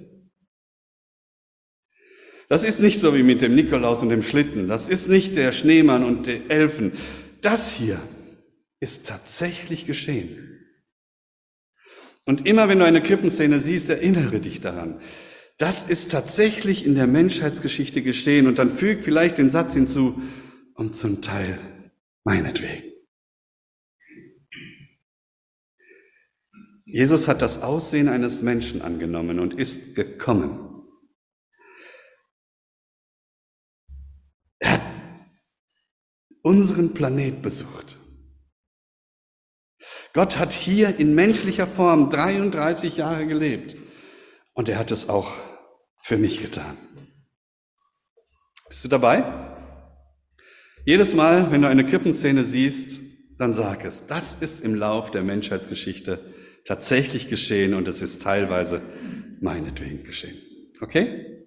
Das 2.49 2.62
ist 2.62 2.80
nicht 2.80 3.00
so 3.00 3.14
wie 3.16 3.23
mit 3.23 3.42
dem 3.42 3.54
Nikolaus 3.54 4.02
und 4.02 4.09
dem 4.09 4.23
Schlitten. 4.23 4.68
Das 4.68 4.88
ist 4.88 5.09
nicht 5.09 5.37
der 5.37 5.52
Schneemann 5.52 6.04
und 6.04 6.26
die 6.26 6.49
Elfen. 6.49 6.92
Das 7.42 7.73
hier 7.73 8.00
ist 8.78 9.06
tatsächlich 9.06 9.87
geschehen. 9.87 10.64
Und 12.25 12.47
immer 12.47 12.68
wenn 12.68 12.78
du 12.78 12.85
eine 12.85 13.02
Krippenszene 13.02 13.59
siehst, 13.59 13.88
erinnere 13.88 14.40
dich 14.40 14.61
daran. 14.61 15.00
Das 15.59 15.88
ist 15.88 16.11
tatsächlich 16.11 16.85
in 16.85 16.95
der 16.95 17.06
Menschheitsgeschichte 17.06 18.02
geschehen 18.02 18.47
und 18.47 18.59
dann 18.59 18.71
fügt 18.71 19.04
vielleicht 19.04 19.38
den 19.38 19.50
Satz 19.50 19.75
hinzu, 19.75 20.21
und 20.76 20.95
zum 20.95 21.23
Teil 21.23 21.59
meinetwegen. 22.25 22.86
Jesus 26.87 27.26
hat 27.26 27.43
das 27.43 27.62
Aussehen 27.62 28.09
eines 28.09 28.43
Menschen 28.43 28.81
angenommen 28.81 29.40
und 29.40 29.55
ist 29.55 29.97
gekommen. 29.97 30.85
Er 34.61 34.75
hat 34.75 34.83
unseren 36.43 36.95
Planet 36.95 37.43
besucht. 37.43 37.99
Gott 40.12 40.38
hat 40.38 40.52
hier 40.52 40.99
in 40.99 41.14
menschlicher 41.16 41.66
Form 41.66 42.09
33 42.09 42.97
Jahre 42.97 43.26
gelebt 43.26 43.76
und 44.55 44.69
er 44.69 44.78
hat 44.78 44.93
es 44.93 45.09
auch 45.09 45.35
für 46.02 46.19
mich 46.19 46.40
getan. 46.40 46.78
Bist 48.69 48.85
du 48.85 48.88
dabei? 48.88 49.25
Jedes 50.85 51.14
Mal, 51.14 51.50
wenn 51.50 51.62
du 51.62 51.69
eine 51.69 51.85
Krippenszene 51.85 52.45
siehst, 52.45 53.00
dann 53.38 53.52
sag 53.55 53.85
es, 53.85 54.07
das 54.07 54.35
ist 54.35 54.61
im 54.61 54.76
Lauf 54.76 55.11
der 55.11 55.25
Menschheitsgeschichte 55.25 56.33
tatsächlich 56.66 57.28
geschehen 57.28 57.75
und 57.75 57.88
es 57.88 58.02
ist 58.02 58.23
teilweise 58.23 58.82
meinetwegen 59.40 60.04
geschehen. 60.04 60.37
Okay? 60.80 61.46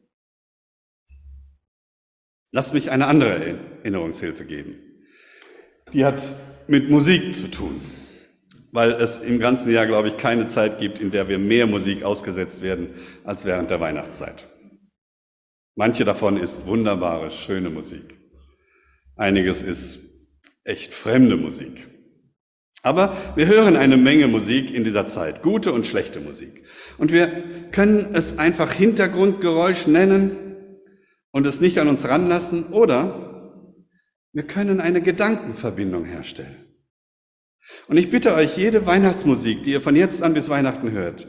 Lass 2.51 2.73
mich 2.73 2.89
eine 2.89 3.05
andere 3.05 3.29
Erinnerungshilfe 3.83 4.45
geben. 4.45 4.75
Die 5.93 6.03
hat 6.03 6.21
mit 6.67 6.89
Musik 6.89 7.35
zu 7.35 7.49
tun, 7.49 7.81
weil 8.71 8.91
es 8.93 9.19
im 9.19 9.39
ganzen 9.39 9.71
Jahr, 9.71 9.85
glaube 9.85 10.07
ich, 10.07 10.17
keine 10.17 10.47
Zeit 10.47 10.79
gibt, 10.79 10.99
in 10.99 11.11
der 11.11 11.27
wir 11.27 11.37
mehr 11.37 11.67
Musik 11.67 12.03
ausgesetzt 12.03 12.61
werden 12.61 12.89
als 13.23 13.45
während 13.45 13.69
der 13.69 13.79
Weihnachtszeit. 13.79 14.47
Manche 15.75 16.05
davon 16.05 16.37
ist 16.37 16.65
wunderbare, 16.65 17.31
schöne 17.31 17.69
Musik. 17.69 18.17
Einiges 19.15 19.61
ist 19.61 19.99
echt 20.63 20.93
fremde 20.93 21.37
Musik. 21.37 21.87
Aber 22.81 23.15
wir 23.35 23.47
hören 23.47 23.75
eine 23.75 23.97
Menge 23.97 24.27
Musik 24.27 24.73
in 24.73 24.83
dieser 24.83 25.05
Zeit, 25.05 25.41
gute 25.41 25.73
und 25.73 25.85
schlechte 25.85 26.21
Musik. 26.21 26.63
Und 26.97 27.11
wir 27.11 27.43
können 27.71 28.13
es 28.13 28.37
einfach 28.37 28.71
Hintergrundgeräusch 28.71 29.87
nennen 29.87 30.55
und 31.31 31.45
es 31.45 31.59
nicht 31.59 31.77
an 31.79 31.89
uns 31.89 32.07
ranlassen 32.07 32.67
oder 32.67 33.25
wir 34.31 34.43
können 34.43 34.79
eine 34.79 35.01
Gedankenverbindung 35.01 36.05
herstellen. 36.05 36.65
Und 37.87 37.97
ich 37.97 38.09
bitte 38.09 38.33
euch, 38.33 38.57
jede 38.57 38.85
Weihnachtsmusik, 38.85 39.63
die 39.63 39.71
ihr 39.71 39.81
von 39.81 39.95
jetzt 39.95 40.23
an 40.23 40.33
bis 40.33 40.49
Weihnachten 40.49 40.91
hört, 40.91 41.27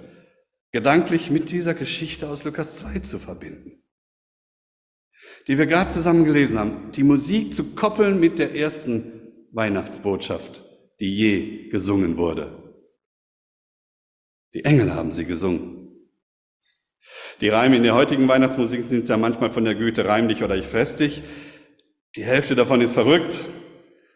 gedanklich 0.72 1.30
mit 1.30 1.50
dieser 1.50 1.74
Geschichte 1.74 2.28
aus 2.28 2.44
Lukas 2.44 2.76
2 2.78 3.00
zu 3.00 3.18
verbinden, 3.18 3.82
die 5.48 5.58
wir 5.58 5.66
gerade 5.66 5.90
zusammen 5.90 6.24
gelesen 6.24 6.58
haben, 6.58 6.92
die 6.92 7.02
Musik 7.02 7.52
zu 7.52 7.74
koppeln 7.74 8.20
mit 8.20 8.38
der 8.38 8.54
ersten 8.54 9.32
Weihnachtsbotschaft 9.52 10.69
die 11.00 11.14
je 11.14 11.68
gesungen 11.70 12.16
wurde. 12.16 12.74
Die 14.54 14.64
Engel 14.64 14.94
haben 14.94 15.12
sie 15.12 15.24
gesungen. 15.24 15.80
Die 17.40 17.48
Reime 17.48 17.76
in 17.76 17.82
der 17.82 17.94
heutigen 17.94 18.28
Weihnachtsmusik 18.28 18.88
sind 18.88 19.08
ja 19.08 19.16
manchmal 19.16 19.50
von 19.50 19.64
der 19.64 19.74
Güte 19.74 20.06
reim 20.06 20.28
dich 20.28 20.42
oder 20.42 20.56
ich 20.56 20.66
fress 20.66 20.96
dich. 20.96 21.22
Die 22.16 22.24
Hälfte 22.24 22.54
davon 22.54 22.80
ist 22.80 22.92
verrückt 22.92 23.46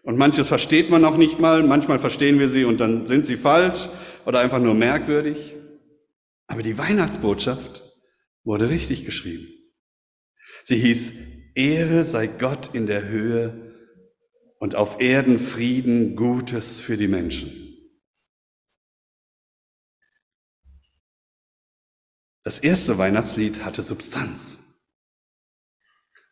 und 0.03 0.19
manches 0.19 0.49
versteht 0.49 0.91
man 0.91 1.05
auch 1.05 1.17
nicht 1.17 1.41
mal. 1.41 1.63
Manchmal 1.63 1.99
verstehen 1.99 2.39
wir 2.39 2.49
sie 2.49 2.65
und 2.65 2.81
dann 2.81 3.07
sind 3.07 3.25
sie 3.25 3.37
falsch 3.37 3.89
oder 4.27 4.41
einfach 4.41 4.61
nur 4.61 4.75
merkwürdig. 4.75 5.55
Aber 6.47 6.63
die 6.63 6.77
Weihnachtsbotschaft 6.77 7.83
wurde 8.43 8.69
richtig 8.69 9.07
geschrieben. 9.07 9.49
Sie 10.65 10.77
hieß, 10.77 11.13
Ehre 11.55 12.05
sei 12.05 12.27
Gott 12.27 12.71
in 12.75 12.87
der 12.87 13.09
Höhe 13.09 13.64
und 14.65 14.77
auf 14.77 14.99
Erden 14.99 15.39
Frieden, 15.39 16.17
Gutes 16.17 16.81
für 16.81 16.97
die 16.97 17.07
Menschen. 17.07 17.53
Das 22.45 22.61
erste 22.61 22.97
Weihnachtslied 22.97 23.63
hatte 23.63 23.83
Substanz. 23.83 24.57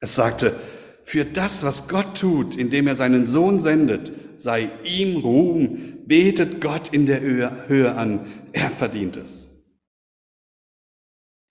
Es 0.01 0.15
sagte, 0.15 0.59
für 1.05 1.27
das, 1.27 1.63
was 1.63 1.89
Gott 1.89 2.19
tut, 2.19 2.57
indem 2.57 2.87
er 2.87 2.97
seinen 2.97 3.27
Sohn 3.27 3.61
sendet, 3.61 4.41
sei 4.41 4.71
ihm 4.83 5.21
Ruhm, 5.21 6.07
betet 6.07 6.63
Gott 6.63 6.89
in 6.89 7.05
der 7.05 7.21
Höhe 7.21 7.95
an, 7.95 8.49
er 8.55 8.71
verdient 8.71 9.19
es. 9.19 9.51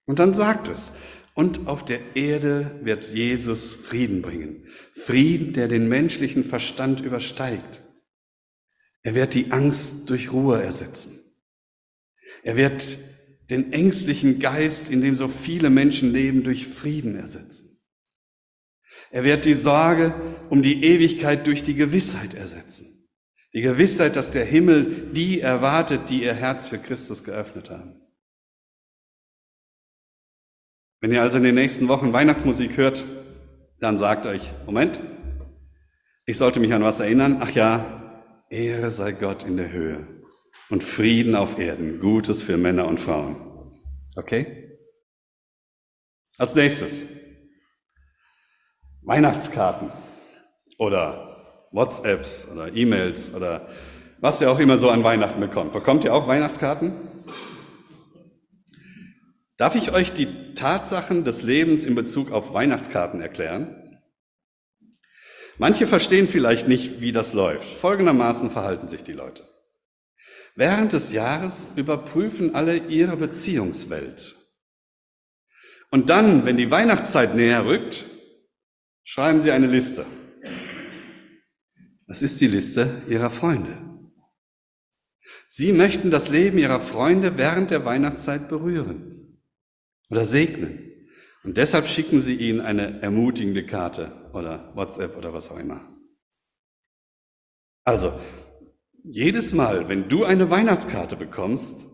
Und 0.08 0.17
dann 0.17 0.34
sagt 0.34 0.67
es, 0.67 0.93
und 1.34 1.67
auf 1.67 1.86
der 1.86 2.15
Erde 2.15 2.80
wird 2.84 3.13
Jesus 3.13 3.74
Frieden 3.74 4.22
bringen. 4.22 4.67
Frieden, 4.94 5.54
der 5.54 5.67
den 5.67 5.88
menschlichen 5.88 6.44
Verstand 6.44 7.02
übersteigt. 7.02 7.82
Er 9.04 9.15
wird 9.15 9.34
die 9.34 9.52
Angst 9.52 10.10
durch 10.10 10.32
Ruhe 10.32 10.62
ersetzen. 10.62 11.20
Er 12.44 12.58
wird 12.58 12.98
den 13.50 13.74
ängstlichen 13.74 14.39
Geist, 14.39 14.89
in 14.89 15.02
dem 15.02 15.15
so 15.15 15.28
viele 15.28 15.70
Menschen 15.70 16.13
leben, 16.13 16.44
durch 16.44 16.67
Frieden 16.67 17.15
ersetzen. 17.15 17.82
Er 19.10 19.24
wird 19.24 19.46
die 19.46 19.54
Sorge 19.54 20.13
um 20.50 20.63
die 20.63 20.84
Ewigkeit 20.84 21.46
durch 21.48 21.63
die 21.63 21.76
Gewissheit 21.76 22.34
ersetzen. 22.34 23.10
Die 23.54 23.62
Gewissheit, 23.62 24.15
dass 24.15 24.32
der 24.32 24.46
Himmel 24.46 25.12
die 25.13 25.41
erwartet, 25.41 26.10
die 26.10 26.24
ihr 26.24 26.34
Herz 26.34 26.67
für 26.67 26.78
Christus 26.78 27.24
geöffnet 27.24 27.70
haben. 27.70 28.00
Wenn 31.01 31.11
ihr 31.11 31.21
also 31.23 31.39
in 31.39 31.43
den 31.43 31.55
nächsten 31.55 31.87
Wochen 31.87 32.13
Weihnachtsmusik 32.13 32.77
hört, 32.77 33.03
dann 33.79 33.97
sagt 33.97 34.27
euch, 34.27 34.53
Moment, 34.67 35.01
ich 36.27 36.37
sollte 36.37 36.59
mich 36.59 36.75
an 36.75 36.83
was 36.83 36.99
erinnern. 36.99 37.37
Ach 37.39 37.49
ja, 37.49 38.21
Ehre 38.51 38.91
sei 38.91 39.11
Gott 39.11 39.43
in 39.43 39.57
der 39.57 39.71
Höhe 39.71 40.05
und 40.69 40.83
Frieden 40.83 41.35
auf 41.35 41.57
Erden, 41.57 41.99
Gutes 41.99 42.43
für 42.43 42.55
Männer 42.55 42.87
und 42.87 42.99
Frauen. 42.99 43.35
Okay? 44.15 44.77
Als 46.37 46.53
nächstes, 46.53 47.07
Weihnachtskarten 49.01 49.91
oder 50.77 51.67
WhatsApps 51.71 52.47
oder 52.47 52.71
E-Mails 52.75 53.33
oder 53.33 53.67
was 54.19 54.39
ihr 54.39 54.51
auch 54.51 54.59
immer 54.59 54.77
so 54.77 54.91
an 54.91 55.03
Weihnachten 55.03 55.39
bekommt. 55.39 55.73
Bekommt 55.73 56.05
ihr 56.05 56.13
auch 56.13 56.27
Weihnachtskarten? 56.27 57.11
Darf 59.62 59.76
ich 59.76 59.91
euch 59.91 60.12
die 60.12 60.56
Tatsachen 60.56 61.24
des 61.24 61.43
Lebens 61.43 61.84
in 61.84 61.93
Bezug 61.93 62.32
auf 62.32 62.52
Weihnachtskarten 62.52 63.21
erklären? 63.21 64.02
Manche 65.60 65.86
verstehen 65.86 66.28
vielleicht 66.28 66.67
nicht, 66.67 67.00
wie 67.00 67.12
das 67.12 67.34
läuft. 67.34 67.69
Folgendermaßen 67.69 68.50
verhalten 68.50 68.88
sich 68.88 69.04
die 69.04 69.12
Leute. 69.12 69.47
Während 70.56 70.93
des 70.93 71.12
Jahres 71.12 71.67
überprüfen 71.76 72.56
alle 72.56 72.76
ihre 72.76 73.15
Beziehungswelt. 73.17 74.36
Und 75.91 76.10
dann, 76.10 76.43
wenn 76.43 76.58
die 76.58 76.71
Weihnachtszeit 76.71 77.36
näher 77.36 77.63
rückt, 77.63 78.06
schreiben 79.04 79.41
sie 79.41 79.52
eine 79.52 79.67
Liste. 79.67 80.08
Das 82.08 82.24
ist 82.24 82.41
die 82.41 82.47
Liste 82.47 83.04
ihrer 83.08 83.30
Freunde. 83.30 83.78
Sie 85.50 85.71
möchten 85.71 86.10
das 86.10 86.30
Leben 86.30 86.58
ihrer 86.58 86.80
Freunde 86.80 87.38
während 87.38 87.69
der 87.69 87.86
Weihnachtszeit 87.86 88.50
berühren 88.50 89.11
oder 90.12 90.26
segnen. 90.26 90.91
Und 91.43 91.58
deshalb 91.58 91.88
schicken 91.88 92.21
sie 92.21 92.36
ihnen 92.36 92.62
eine 92.62 93.02
ermutigende 93.02 93.65
Karte 93.65 94.30
oder 94.34 94.71
WhatsApp 94.76 95.17
oder 95.17 95.34
was 95.34 95.50
auch 95.50 95.58
immer. 95.58 95.82
Also, 97.84 98.19
jedes 99.04 99.54
Mal, 99.54 99.89
wenn 99.89 100.08
du 100.08 100.24
eine 100.24 100.52
Weihnachtskarte 100.52 101.15
bekommst, 101.15 101.88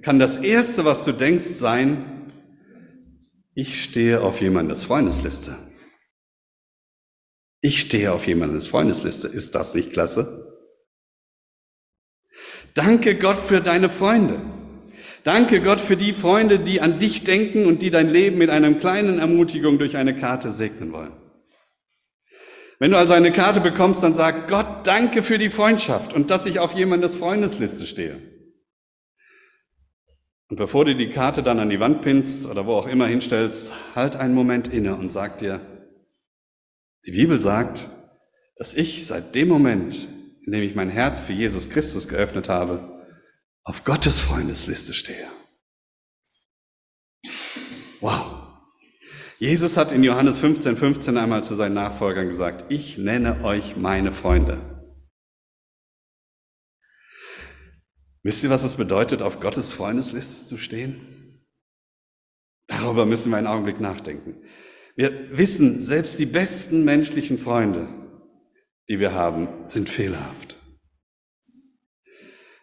kann 0.00 0.18
das 0.18 0.38
Erste, 0.38 0.86
was 0.86 1.04
du 1.04 1.12
denkst, 1.12 1.44
sein, 1.44 2.32
ich 3.54 3.82
stehe 3.82 4.22
auf 4.22 4.40
jemandes 4.40 4.84
Freundesliste. 4.84 5.56
Ich 7.60 7.80
stehe 7.80 8.12
auf 8.12 8.26
jemandes 8.26 8.68
Freundesliste. 8.68 9.28
Ist 9.28 9.54
das 9.54 9.74
nicht 9.74 9.92
klasse? 9.92 10.56
Danke 12.74 13.18
Gott 13.18 13.38
für 13.38 13.60
deine 13.60 13.88
Freunde. 13.88 14.55
Danke 15.26 15.60
Gott 15.60 15.80
für 15.80 15.96
die 15.96 16.12
Freunde, 16.12 16.60
die 16.60 16.80
an 16.80 17.00
dich 17.00 17.24
denken 17.24 17.66
und 17.66 17.82
die 17.82 17.90
dein 17.90 18.08
Leben 18.08 18.38
mit 18.38 18.48
einer 18.48 18.72
kleinen 18.74 19.18
Ermutigung 19.18 19.76
durch 19.76 19.96
eine 19.96 20.14
Karte 20.14 20.52
segnen 20.52 20.92
wollen. 20.92 21.10
Wenn 22.78 22.92
du 22.92 22.96
also 22.96 23.12
eine 23.12 23.32
Karte 23.32 23.60
bekommst, 23.60 24.04
dann 24.04 24.14
sag 24.14 24.46
Gott, 24.46 24.86
danke 24.86 25.24
für 25.24 25.38
die 25.38 25.50
Freundschaft 25.50 26.12
und 26.12 26.30
dass 26.30 26.46
ich 26.46 26.60
auf 26.60 26.74
jemandes 26.74 27.16
Freundesliste 27.16 27.86
stehe. 27.86 28.22
Und 30.48 30.58
bevor 30.58 30.84
du 30.84 30.94
die 30.94 31.10
Karte 31.10 31.42
dann 31.42 31.58
an 31.58 31.70
die 31.70 31.80
Wand 31.80 32.02
pinnst 32.02 32.46
oder 32.46 32.64
wo 32.66 32.74
auch 32.74 32.86
immer 32.86 33.08
hinstellst, 33.08 33.72
halt 33.96 34.14
einen 34.14 34.34
Moment 34.34 34.72
inne 34.72 34.94
und 34.94 35.10
sag 35.10 35.38
dir, 35.38 35.60
die 37.04 37.10
Bibel 37.10 37.40
sagt, 37.40 37.90
dass 38.58 38.74
ich 38.74 39.04
seit 39.06 39.34
dem 39.34 39.48
Moment, 39.48 40.06
in 40.44 40.52
dem 40.52 40.62
ich 40.62 40.76
mein 40.76 40.88
Herz 40.88 41.18
für 41.18 41.32
Jesus 41.32 41.68
Christus 41.68 42.06
geöffnet 42.06 42.48
habe, 42.48 42.95
auf 43.66 43.84
Gottes 43.84 44.20
Freundesliste 44.20 44.94
stehe. 44.94 45.28
Wow. 48.00 48.44
Jesus 49.38 49.76
hat 49.76 49.92
in 49.92 50.02
Johannes 50.02 50.38
15, 50.38 50.76
15 50.76 51.18
einmal 51.18 51.44
zu 51.44 51.54
seinen 51.54 51.74
Nachfolgern 51.74 52.28
gesagt, 52.28 52.70
ich 52.72 52.96
nenne 52.96 53.44
euch 53.44 53.76
meine 53.76 54.12
Freunde. 54.12 54.60
Wisst 58.22 58.42
ihr, 58.44 58.50
was 58.50 58.64
es 58.64 58.76
bedeutet, 58.76 59.20
auf 59.20 59.40
Gottes 59.40 59.72
Freundesliste 59.72 60.46
zu 60.46 60.56
stehen? 60.56 61.44
Darüber 62.66 63.04
müssen 63.04 63.30
wir 63.30 63.36
einen 63.36 63.46
Augenblick 63.46 63.80
nachdenken. 63.80 64.42
Wir 64.96 65.36
wissen, 65.36 65.82
selbst 65.82 66.18
die 66.18 66.26
besten 66.26 66.84
menschlichen 66.84 67.38
Freunde 67.38 67.88
die 68.88 69.00
wir 69.00 69.12
haben, 69.12 69.48
sind 69.66 69.88
fehlerhaft. 69.88 70.56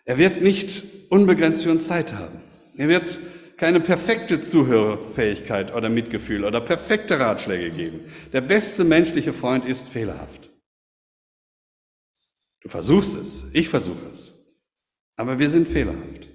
Er 0.06 0.18
wird 0.18 0.42
nicht 0.42 0.84
unbegrenzt 1.10 1.63
für 1.63 1.72
uns 1.72 1.88
Zeit 1.88 2.13
haben. 2.13 2.42
Er 2.76 2.88
wird 2.88 3.20
keine 3.58 3.80
perfekte 3.80 4.42
Zuhörfähigkeit 4.42 5.74
oder 5.74 5.89
Mitgefühl 5.89 6.44
oder 6.44 6.60
perfekte 6.60 7.20
Ratschläge 7.20 7.72
geben. 7.72 8.02
Der 8.34 8.42
beste 8.42 8.84
menschliche 8.84 9.32
Freund 9.32 9.66
ist 9.66 9.89
fehlerhaft. 9.89 10.52
Du 12.62 12.70
versuchst 12.70 13.16
es, 13.16 13.46
ich 13.54 13.70
versuche 13.70 14.06
es, 14.12 14.34
aber 15.16 15.39
wir 15.39 15.50
sind 15.50 15.68
fehlerhaft. 15.68 16.30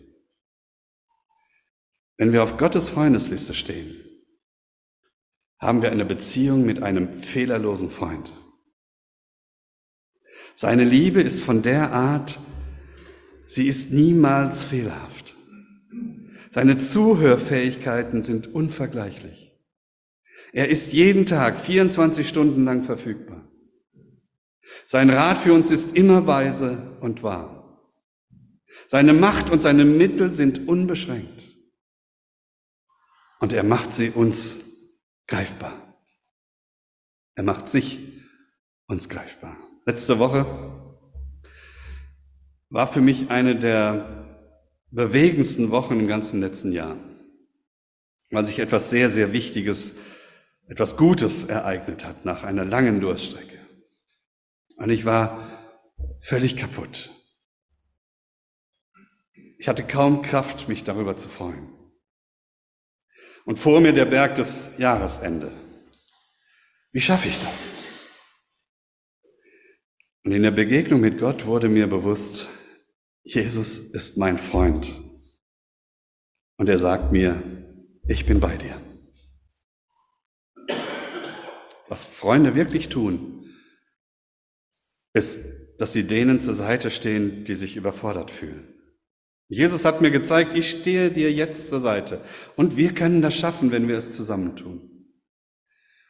Wenn 2.19 2.33
wir 2.33 2.43
auf 2.43 2.57
Gottes 2.57 2.89
Freundesliste 2.89 3.55
stehen, 3.55 4.05
haben 5.61 5.83
wir 5.83 5.91
eine 5.91 6.05
Beziehung 6.05 6.65
mit 6.65 6.83
einem 6.83 7.23
fehlerlosen 7.23 7.91
Freund. 7.91 8.33
Seine 10.55 10.85
Liebe 10.85 11.21
ist 11.21 11.41
von 11.41 11.63
der 11.63 11.93
Art, 11.93 12.39
sie 13.49 13.67
ist 13.67 13.91
niemals 13.91 14.63
fehlerhaft. 14.63 15.37
Seine 16.53 16.79
Zuhörfähigkeiten 16.79 18.23
sind 18.23 18.55
unvergleichlich. 18.55 19.53
Er 20.53 20.69
ist 20.69 20.93
jeden 20.93 21.27
Tag 21.27 21.59
24 21.59 22.29
Stunden 22.29 22.65
lang 22.65 22.85
verfügbar. 22.85 23.51
Sein 24.87 25.11
Rat 25.11 25.39
für 25.39 25.53
uns 25.53 25.71
ist 25.71 25.97
immer 25.97 26.27
weise 26.27 26.97
und 27.01 27.23
wahr. 27.23 27.59
Seine 28.87 29.13
Macht 29.13 29.51
und 29.51 29.63
seine 29.63 29.85
Mittel 29.85 30.33
sind 30.33 30.69
unbeschränkt. 30.69 31.45
Und 33.41 33.53
er 33.53 33.63
macht 33.63 33.95
sie 33.95 34.11
uns 34.11 34.61
greifbar. 35.27 35.73
Er 37.35 37.45
macht 37.45 37.69
sich 37.69 38.01
uns 38.87 39.09
greifbar. 39.09 39.57
Letzte 39.87 40.19
Woche 40.19 40.68
war 42.71 42.87
für 42.87 43.01
mich 43.01 43.31
eine 43.31 43.57
der 43.57 44.27
bewegendsten 44.91 45.71
Wochen 45.71 46.01
im 46.01 46.07
ganzen 46.07 46.41
letzten 46.41 46.73
Jahr, 46.73 46.99
weil 48.31 48.47
sich 48.47 48.59
etwas 48.59 48.91
sehr, 48.91 49.11
sehr 49.11 49.33
Wichtiges, 49.33 49.95
etwas 50.67 50.97
Gutes 50.97 51.45
ereignet 51.45 52.05
hat 52.05 52.25
nach 52.25 52.45
einer 52.45 52.65
langen 52.65 53.01
Durststrecke. 53.01 53.59
Und 54.77 54.91
ich 54.91 55.05
war 55.05 55.41
völlig 56.21 56.57
kaputt. 56.57 57.11
Ich 59.59 59.67
hatte 59.67 59.83
kaum 59.83 60.23
Kraft, 60.23 60.69
mich 60.69 60.85
darüber 60.85 61.17
zu 61.17 61.29
freuen. 61.29 61.73
Und 63.45 63.59
vor 63.59 63.81
mir 63.81 63.93
der 63.93 64.05
Berg 64.05 64.37
des 64.37 64.71
Jahresende. 64.79 65.53
Wie 66.93 67.01
schaffe 67.01 67.29
ich 67.29 67.41
das? 67.41 67.73
Und 70.23 70.33
in 70.33 70.43
der 70.43 70.51
Begegnung 70.51 71.01
mit 71.01 71.19
Gott 71.19 71.47
wurde 71.47 71.69
mir 71.69 71.87
bewusst, 71.87 72.49
Jesus 73.29 73.79
ist 73.79 74.17
mein 74.17 74.39
Freund. 74.39 74.91
Und 76.57 76.67
er 76.71 76.79
sagt 76.79 77.13
mir, 77.13 77.43
ich 78.09 78.25
bin 78.25 78.41
bei 78.41 78.57
dir. 78.57 78.81
Was 81.89 82.07
Freunde 82.07 82.55
wirklich 82.55 82.89
tun, 82.89 83.55
ist, 85.13 85.47
dass 85.77 85.93
sie 85.93 86.05
denen 86.05 86.41
zur 86.41 86.55
Seite 86.55 86.91
stehen, 86.91 87.45
die 87.45 87.55
sich 87.55 87.77
überfordert 87.77 88.31
fühlen. 88.31 88.75
Jesus 89.49 89.85
hat 89.85 90.01
mir 90.01 90.11
gezeigt, 90.11 90.57
ich 90.57 90.71
stehe 90.71 91.11
dir 91.11 91.31
jetzt 91.31 91.69
zur 91.69 91.81
Seite. 91.81 92.23
Und 92.57 92.79
wir 92.79 92.95
können 92.95 93.21
das 93.21 93.35
schaffen, 93.35 93.71
wenn 93.71 93.89
wir 93.89 93.99
es 93.99 94.13
zusammentun. 94.13 95.13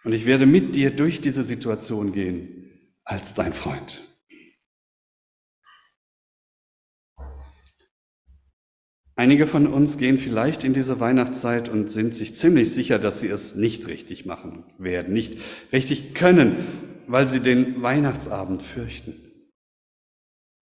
Und 0.04 0.12
ich 0.12 0.24
werde 0.24 0.46
mit 0.46 0.76
dir 0.76 0.92
durch 0.92 1.20
diese 1.20 1.42
Situation 1.42 2.12
gehen 2.12 2.94
als 3.02 3.34
dein 3.34 3.52
Freund. 3.52 4.07
Einige 9.18 9.48
von 9.48 9.66
uns 9.66 9.98
gehen 9.98 10.16
vielleicht 10.16 10.62
in 10.62 10.74
diese 10.74 11.00
Weihnachtszeit 11.00 11.68
und 11.68 11.90
sind 11.90 12.14
sich 12.14 12.36
ziemlich 12.36 12.72
sicher, 12.72 13.00
dass 13.00 13.18
sie 13.18 13.26
es 13.26 13.56
nicht 13.56 13.88
richtig 13.88 14.26
machen 14.26 14.62
werden, 14.78 15.12
nicht 15.12 15.40
richtig 15.72 16.14
können, 16.14 16.64
weil 17.08 17.26
sie 17.26 17.40
den 17.40 17.82
Weihnachtsabend 17.82 18.62
fürchten, 18.62 19.16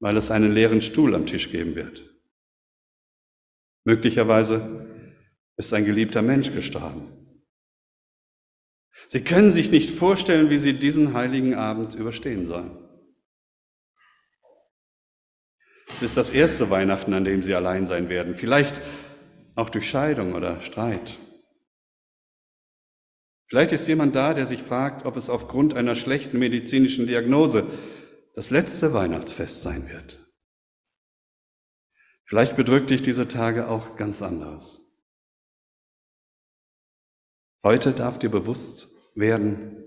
weil 0.01 0.17
es 0.17 0.31
einen 0.31 0.55
leeren 0.55 0.81
Stuhl 0.81 1.15
am 1.15 1.27
Tisch 1.27 1.51
geben 1.51 1.75
wird. 1.75 2.17
Möglicherweise 3.85 4.87
ist 5.59 5.75
ein 5.75 5.85
geliebter 5.85 6.23
Mensch 6.23 6.51
gestorben. 6.51 7.13
Sie 9.09 9.21
können 9.21 9.51
sich 9.51 9.71
nicht 9.71 9.91
vorstellen, 9.91 10.49
wie 10.49 10.59
sie 10.59 10.79
diesen 10.79 11.13
heiligen 11.13 11.53
Abend 11.57 11.95
überstehen 11.95 12.47
sollen. 12.47 12.86
Es 15.87 16.03
ist 16.03 16.17
das 16.17 16.31
erste 16.31 16.71
Weihnachten, 16.71 17.15
an 17.15 17.25
dem 17.25 17.43
sie 17.43 17.55
allein 17.55 17.87
sein 17.87 18.09
werden, 18.09 18.35
vielleicht 18.35 18.81
auch 19.55 19.71
durch 19.71 19.89
Scheidung 19.89 20.35
oder 20.35 20.61
Streit. 20.61 21.19
Vielleicht 23.49 23.73
ist 23.73 23.87
jemand 23.87 24.17
da, 24.17 24.35
der 24.35 24.45
sich 24.45 24.63
fragt, 24.63 25.07
ob 25.07 25.17
es 25.17 25.31
aufgrund 25.31 25.75
einer 25.75 25.95
schlechten 25.95 26.39
medizinischen 26.39 27.07
Diagnose 27.07 27.67
das 28.35 28.51
letzte 28.51 28.93
Weihnachtsfest 28.93 29.63
sein 29.63 29.89
wird. 29.89 30.21
Vielleicht 32.25 32.57
bedrückt 32.57 32.91
dich 32.91 33.03
diese 33.03 33.29
Tage 33.29 33.69
auch 33.69 33.97
ganz 33.97 34.21
anderes. 34.21 34.83
Heute 37.63 37.93
darf 37.93 38.19
dir 38.19 38.31
bewusst 38.31 38.89
werden, 39.15 39.85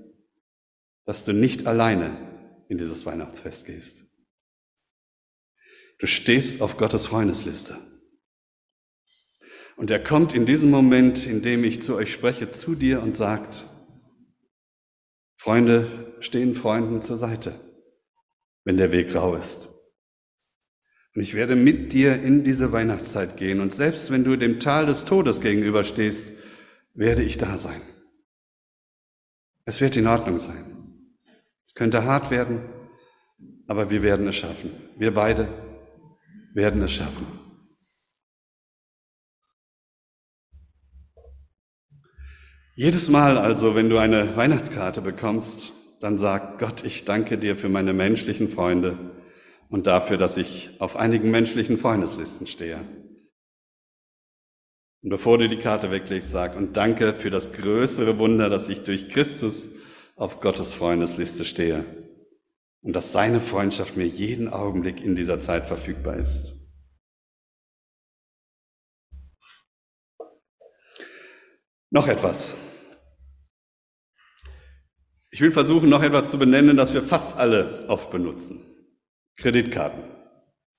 dass 1.05 1.25
du 1.25 1.33
nicht 1.33 1.67
alleine 1.67 2.63
in 2.69 2.77
dieses 2.77 3.05
Weihnachtsfest 3.05 3.65
gehst. 3.65 4.08
Du 5.99 6.07
stehst 6.07 6.61
auf 6.61 6.77
Gottes 6.77 7.05
Freundesliste. 7.05 7.77
Und 9.75 9.91
er 9.91 10.03
kommt 10.03 10.33
in 10.33 10.45
diesem 10.45 10.69
Moment, 10.69 11.27
in 11.27 11.41
dem 11.41 11.63
ich 11.63 11.81
zu 11.81 11.95
euch 11.95 12.11
spreche, 12.11 12.51
zu 12.51 12.75
dir 12.75 13.01
und 13.01 13.15
sagt, 13.15 13.67
Freunde 15.37 16.15
stehen 16.19 16.55
Freunden 16.55 17.01
zur 17.01 17.17
Seite, 17.17 17.53
wenn 18.63 18.77
der 18.77 18.91
Weg 18.91 19.13
rau 19.13 19.35
ist. 19.35 19.69
Und 21.15 21.21
ich 21.21 21.33
werde 21.33 21.55
mit 21.55 21.91
dir 21.91 22.21
in 22.21 22.43
diese 22.43 22.71
Weihnachtszeit 22.71 23.35
gehen. 23.35 23.59
Und 23.61 23.73
selbst 23.73 24.11
wenn 24.11 24.23
du 24.23 24.37
dem 24.37 24.59
Tal 24.59 24.85
des 24.85 25.05
Todes 25.05 25.41
gegenüberstehst, 25.41 26.33
werde 26.93 27.23
ich 27.23 27.37
da 27.37 27.57
sein. 27.57 27.81
Es 29.65 29.81
wird 29.81 29.97
in 29.97 30.07
Ordnung 30.07 30.39
sein. 30.39 30.65
Es 31.65 31.73
könnte 31.73 32.05
hart 32.05 32.31
werden, 32.31 32.61
aber 33.67 33.89
wir 33.89 34.01
werden 34.01 34.27
es 34.27 34.35
schaffen. 34.35 34.71
Wir 34.97 35.13
beide 35.13 35.68
werden 36.53 36.81
es 36.81 36.91
schaffen. 36.91 37.27
Jedes 42.75 43.09
Mal 43.09 43.37
also, 43.37 43.75
wenn 43.75 43.89
du 43.89 43.97
eine 43.97 44.37
Weihnachtskarte 44.37 45.01
bekommst, 45.01 45.73
dann 45.99 46.17
sag 46.17 46.59
Gott, 46.59 46.85
ich 46.85 47.03
danke 47.03 47.37
dir 47.37 47.57
für 47.57 47.67
meine 47.67 47.91
menschlichen 47.91 48.47
Freunde 48.47 48.97
und 49.69 49.85
dafür, 49.85 50.17
dass 50.17 50.37
ich 50.37 50.77
auf 50.79 50.95
einigen 50.95 51.29
menschlichen 51.29 51.77
Freundeslisten 51.77 52.47
stehe. 52.47 52.79
Und 55.01 55.09
bevor 55.09 55.37
du 55.37 55.49
die 55.49 55.59
Karte 55.59 55.91
weglegst, 55.91 56.31
sag 56.31 56.55
und 56.55 56.77
danke 56.77 57.13
für 57.13 57.29
das 57.29 57.51
größere 57.51 58.17
Wunder, 58.17 58.49
dass 58.49 58.69
ich 58.69 58.83
durch 58.83 59.09
Christus 59.09 59.71
auf 60.15 60.39
Gottes 60.39 60.73
Freundesliste 60.73 61.43
stehe 61.43 61.85
und 62.81 62.93
dass 62.93 63.11
seine 63.11 63.41
Freundschaft 63.41 63.97
mir 63.97 64.07
jeden 64.07 64.47
Augenblick 64.47 65.01
in 65.01 65.15
dieser 65.15 65.39
Zeit 65.39 65.67
verfügbar 65.67 66.15
ist. 66.15 66.53
Noch 71.91 72.07
etwas. 72.07 72.55
Ich 75.31 75.41
will 75.41 75.51
versuchen, 75.51 75.89
noch 75.89 76.03
etwas 76.03 76.31
zu 76.31 76.37
benennen, 76.37 76.77
das 76.77 76.93
wir 76.93 77.01
fast 77.01 77.37
alle 77.37 77.87
oft 77.87 78.11
benutzen. 78.11 78.65
Kreditkarten 79.37 80.05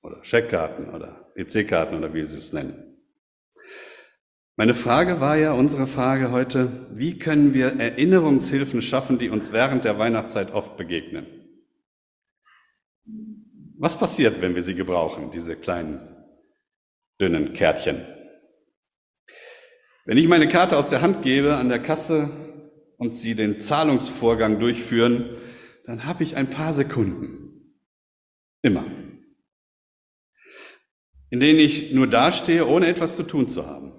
oder 0.03 0.23
Scheckkarten 0.25 0.91
oder 0.91 1.33
EC-Karten 1.35 1.97
oder 1.97 2.13
wie 2.15 2.25
Sie 2.27 2.39
es 2.39 2.53
nennen. 2.53 2.91
Meine 4.57 4.75
Frage 4.75 5.21
war 5.21 5.37
ja, 5.37 5.53
unsere 5.53 5.87
Frage 5.87 6.33
heute, 6.33 6.87
wie 6.91 7.19
können 7.19 7.55
wir 7.55 7.81
Erinnerungshilfen 7.81 8.83
schaffen, 8.83 9.19
die 9.19 9.31
uns 9.31 9.53
während 9.53 9.85
der 9.85 9.99
Weihnachtszeit 9.99 10.53
oft 10.53 10.77
begegnen? 10.77 11.40
Was 13.83 13.99
passiert, 13.99 14.43
wenn 14.43 14.55
wir 14.55 14.63
sie 14.63 14.75
gebrauchen, 14.75 15.31
diese 15.31 15.57
kleinen, 15.57 16.15
dünnen 17.19 17.55
Kärtchen? 17.55 18.05
Wenn 20.05 20.19
ich 20.19 20.29
meine 20.29 20.49
Karte 20.49 20.77
aus 20.77 20.91
der 20.91 21.01
Hand 21.01 21.23
gebe 21.23 21.57
an 21.57 21.71
der 21.71 21.79
Kasse 21.79 22.29
und 22.99 23.17
Sie 23.17 23.35
den 23.35 23.59
Zahlungsvorgang 23.59 24.61
durchführen, 24.61 25.31
dann 25.87 26.05
habe 26.05 26.25
ich 26.25 26.37
ein 26.37 26.51
paar 26.51 26.75
Sekunden. 26.75 27.75
Immer. 28.61 28.85
In 31.31 31.41
denen 31.41 31.59
ich 31.59 31.91
nur 31.93 32.07
dastehe, 32.07 32.67
ohne 32.67 32.87
etwas 32.87 33.17
zu 33.17 33.23
tun 33.23 33.49
zu 33.49 33.67
haben. 33.67 33.93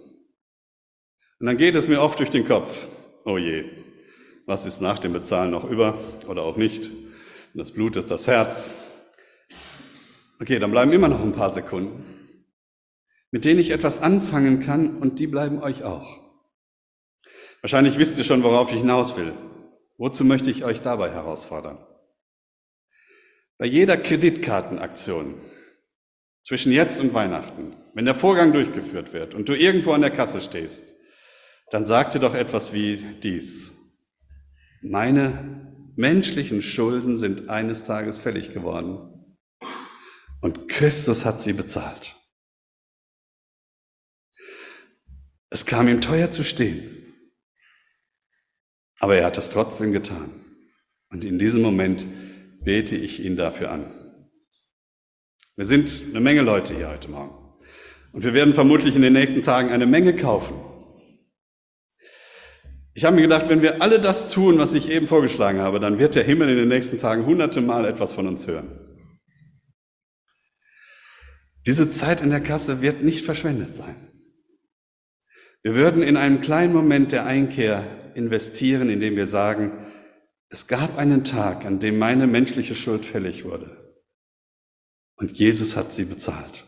Und 1.40 1.48
dann 1.48 1.58
geht 1.58 1.76
es 1.76 1.88
mir 1.88 2.02
oft 2.04 2.20
durch 2.20 2.30
den 2.30 2.48
Kopf. 2.48 2.88
Oh 3.26 3.40
je, 3.40 3.66
was 4.46 4.68
ist 4.68 4.80
nach 4.80 5.00
dem 5.00 5.14
Bezahlen 5.14 5.50
noch 5.50 5.68
über 5.68 5.98
oder 6.28 6.44
auch 6.44 6.58
nicht? 6.58 6.92
Das 7.56 7.72
Blut 7.72 7.98
ist 7.98 8.12
das 8.12 8.28
Herz. 8.28 8.78
Okay, 10.42 10.58
dann 10.58 10.72
bleiben 10.72 10.92
immer 10.92 11.08
noch 11.08 11.22
ein 11.22 11.34
paar 11.34 11.52
Sekunden, 11.52 12.04
mit 13.30 13.46
denen 13.46 13.60
ich 13.60 13.70
etwas 13.70 14.02
anfangen 14.02 14.60
kann 14.60 14.98
und 14.98 15.20
die 15.20 15.28
bleiben 15.28 15.62
euch 15.62 15.84
auch. 15.84 16.20
Wahrscheinlich 17.62 18.00
wisst 18.00 18.18
ihr 18.18 18.24
schon, 18.24 18.42
worauf 18.42 18.72
ich 18.72 18.80
hinaus 18.80 19.16
will. 19.18 19.34
Wozu 20.00 20.26
möchte 20.26 20.50
ich 20.50 20.66
euch 20.66 20.82
dabei 20.82 21.12
herausfordern? 21.12 21.78
Bei 23.60 23.68
jeder 23.68 23.98
Kreditkartenaktion 23.98 25.40
zwischen 26.42 26.72
jetzt 26.72 27.00
und 27.00 27.14
Weihnachten, 27.14 27.76
wenn 27.94 28.06
der 28.06 28.16
Vorgang 28.16 28.52
durchgeführt 28.52 29.14
wird 29.14 29.36
und 29.36 29.48
du 29.48 29.54
irgendwo 29.54 29.92
an 29.92 30.02
der 30.02 30.10
Kasse 30.10 30.42
stehst, 30.42 30.92
dann 31.70 31.86
sag 31.86 32.14
dir 32.14 32.20
doch 32.20 32.34
etwas 32.34 32.74
wie 32.74 32.98
dies. 33.22 33.76
Meine 34.82 35.92
menschlichen 35.96 36.64
Schulden 36.64 37.20
sind 37.20 37.48
eines 37.52 37.84
Tages 37.84 38.18
fällig 38.18 38.54
geworden 38.54 39.11
und 40.42 40.68
Christus 40.68 41.26
hat 41.26 41.40
sie 41.40 41.54
bezahlt. 41.54 42.16
Es 45.50 45.66
kam 45.66 45.88
ihm 45.88 46.02
teuer 46.02 46.32
zu 46.32 46.44
stehen. 46.44 46.98
Aber 49.00 49.16
er 49.18 49.26
hat 49.26 49.38
es 49.38 49.50
trotzdem 49.50 49.92
getan. 49.92 50.46
Und 51.10 51.26
in 51.26 51.40
diesem 51.40 51.62
Moment 51.62 52.06
bete 52.64 52.96
ich 52.96 53.24
ihn 53.24 53.36
dafür 53.36 53.72
an. 53.72 53.92
Wir 55.56 55.66
sind 55.66 56.04
eine 56.10 56.22
Menge 56.22 56.42
Leute 56.42 56.76
hier 56.76 56.90
heute 56.90 57.10
Morgen. 57.10 57.36
Und 58.14 58.24
wir 58.24 58.34
werden 58.34 58.54
vermutlich 58.54 58.96
in 58.96 59.02
den 59.02 59.14
nächsten 59.14 59.44
Tagen 59.44 59.70
eine 59.70 59.86
Menge 59.86 60.16
kaufen. 60.16 60.60
Ich 62.94 63.06
habe 63.06 63.16
mir 63.16 63.22
gedacht, 63.22 63.48
wenn 63.50 63.62
wir 63.62 63.82
alle 63.82 64.00
das 64.00 64.32
tun, 64.32 64.58
was 64.58 64.74
ich 64.74 64.90
eben 64.90 65.08
vorgeschlagen 65.08 65.60
habe, 65.60 65.80
dann 65.80 65.98
wird 65.98 66.16
der 66.16 66.24
Himmel 66.24 66.50
in 66.50 66.58
den 66.58 66.68
nächsten 66.68 66.98
Tagen 66.98 67.26
hunderte 67.26 67.62
Mal 67.62 67.86
etwas 67.86 68.14
von 68.14 68.28
uns 68.28 68.48
hören. 68.48 68.81
Diese 71.66 71.92
Zeit 71.92 72.22
in 72.22 72.30
der 72.30 72.42
Kasse 72.42 72.82
wird 72.82 73.04
nicht 73.04 73.24
verschwendet 73.24 73.76
sein. 73.76 73.96
Wir 75.64 75.76
würden 75.76 76.02
in 76.02 76.18
einem 76.18 76.42
kleinen 76.42 76.74
Moment 76.74 77.12
der 77.12 77.26
Einkehr 77.26 78.14
investieren, 78.16 78.90
indem 78.90 79.16
wir 79.16 79.28
sagen, 79.28 79.72
es 80.50 80.68
gab 80.68 80.98
einen 80.98 81.24
Tag, 81.24 81.66
an 81.66 81.80
dem 81.80 81.98
meine 81.98 82.28
menschliche 82.28 82.76
Schuld 82.76 83.06
fällig 83.06 83.46
wurde. 83.46 83.78
Und 85.16 85.38
Jesus 85.38 85.78
hat 85.78 85.94
sie 85.94 86.06
bezahlt. 86.06 86.66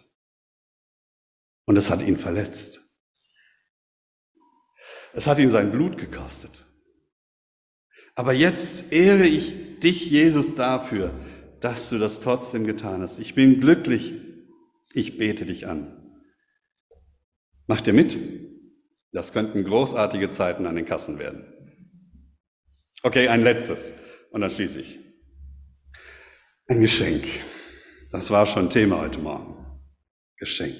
Und 1.66 1.76
es 1.76 1.90
hat 1.90 2.02
ihn 2.02 2.18
verletzt. 2.18 2.82
Es 5.14 5.28
hat 5.28 5.40
ihn 5.40 5.50
sein 5.50 5.72
Blut 5.72 5.98
gekostet. 5.98 6.66
Aber 8.16 8.34
jetzt 8.34 8.92
ehre 8.92 9.26
ich 9.26 9.80
dich, 9.80 10.10
Jesus, 10.10 10.56
dafür, 10.56 11.14
dass 11.62 11.90
du 11.90 11.98
das 11.98 12.20
trotzdem 12.20 12.66
getan 12.66 13.02
hast. 13.02 13.18
Ich 13.20 13.34
bin 13.34 13.60
glücklich. 13.60 14.14
Ich 14.94 15.18
bete 15.18 15.46
dich 15.46 15.68
an. 15.68 16.22
Macht 17.66 17.88
ihr 17.88 17.94
mit? 17.94 18.16
Das 19.12 19.34
könnten 19.34 19.64
großartige 19.64 20.30
Zeiten 20.30 20.66
an 20.68 20.76
den 20.76 20.86
Kassen 20.86 21.18
werden. 21.18 21.46
Okay, 23.02 23.28
ein 23.28 23.42
letztes 23.42 23.96
und 24.32 24.42
dann 24.42 24.52
schließe 24.52 24.80
ich. 24.80 25.00
Ein 26.68 26.82
Geschenk. 26.82 27.26
Das 28.12 28.30
war 28.30 28.46
schon 28.46 28.70
Thema 28.70 29.02
heute 29.02 29.20
Morgen. 29.20 29.82
Geschenk. 30.38 30.78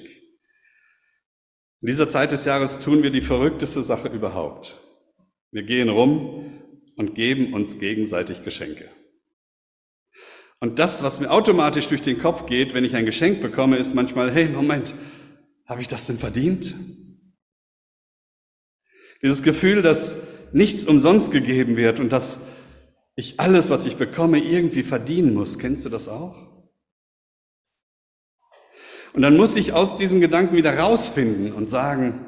In 1.80 1.88
dieser 1.88 2.08
Zeit 2.08 2.30
des 2.30 2.44
Jahres 2.44 2.78
tun 2.78 3.02
wir 3.02 3.10
die 3.10 3.20
verrückteste 3.20 3.82
Sache 3.82 4.08
überhaupt. 4.08 4.80
Wir 5.50 5.64
gehen 5.64 5.88
rum 5.88 6.62
und 6.96 7.14
geben 7.14 7.52
uns 7.52 7.78
gegenseitig 7.78 8.44
Geschenke. 8.44 8.90
Und 10.64 10.78
das, 10.78 11.02
was 11.02 11.20
mir 11.20 11.30
automatisch 11.30 11.88
durch 11.88 12.00
den 12.00 12.18
Kopf 12.18 12.46
geht, 12.46 12.72
wenn 12.72 12.86
ich 12.86 12.96
ein 12.96 13.04
Geschenk 13.04 13.42
bekomme, 13.42 13.76
ist 13.76 13.94
manchmal, 13.94 14.30
hey, 14.30 14.48
Moment, 14.48 14.94
habe 15.66 15.82
ich 15.82 15.88
das 15.88 16.06
denn 16.06 16.16
verdient? 16.16 16.74
Dieses 19.22 19.42
Gefühl, 19.42 19.82
dass 19.82 20.16
nichts 20.52 20.86
umsonst 20.86 21.32
gegeben 21.32 21.76
wird 21.76 22.00
und 22.00 22.12
dass 22.12 22.38
ich 23.14 23.38
alles, 23.40 23.68
was 23.68 23.84
ich 23.84 23.96
bekomme, 23.96 24.38
irgendwie 24.38 24.84
verdienen 24.84 25.34
muss. 25.34 25.58
Kennst 25.58 25.84
du 25.84 25.90
das 25.90 26.08
auch? 26.08 26.34
Und 29.12 29.20
dann 29.20 29.36
muss 29.36 29.56
ich 29.56 29.74
aus 29.74 29.96
diesen 29.96 30.22
Gedanken 30.22 30.56
wieder 30.56 30.78
rausfinden 30.78 31.52
und 31.52 31.68
sagen, 31.68 32.24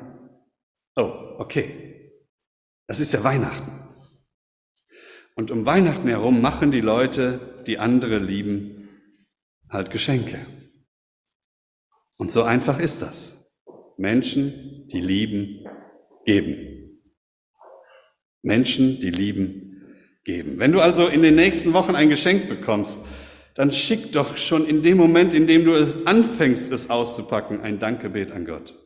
oh, 0.95 1.11
okay, 1.39 2.13
das 2.87 3.01
ist 3.01 3.15
ja 3.15 3.25
Weihnachten. 3.25 3.73
Und 5.37 5.51
um 5.51 5.65
Weihnachten 5.65 6.09
herum 6.09 6.43
machen 6.43 6.71
die 6.71 6.83
Leute, 6.83 7.56
die 7.67 7.79
andere 7.79 8.19
lieben, 8.19 8.89
halt 9.69 9.91
Geschenke. 9.91 10.47
Und 12.17 12.31
so 12.31 12.43
einfach 12.43 12.79
ist 12.79 13.03
das. 13.03 13.53
Menschen, 13.99 14.89
die 14.89 15.01
lieben, 15.01 15.67
geben. 16.25 17.03
Menschen, 18.43 19.01
die 19.01 19.11
lieben, 19.11 19.67
geben. 20.25 20.59
Wenn 20.59 20.73
du 20.73 20.81
also 20.81 21.09
in 21.09 21.23
den 21.23 21.35
nächsten 21.35 21.73
Wochen 21.73 21.95
ein 21.95 22.09
Geschenk 22.09 22.49
bekommst, 22.49 23.01
dann 23.55 23.73
schick 23.73 24.13
doch 24.13 24.37
schon 24.37 24.67
in 24.67 24.83
dem 24.83 24.99
Moment, 24.99 25.33
in 25.35 25.47
dem 25.47 25.65
du 25.65 25.73
es 25.73 26.07
anfängst, 26.07 26.71
es 26.71 26.91
auszupacken, 26.91 27.61
ein 27.63 27.79
Dankgebet 27.79 28.33
an 28.33 28.45
Gott. 28.45 28.79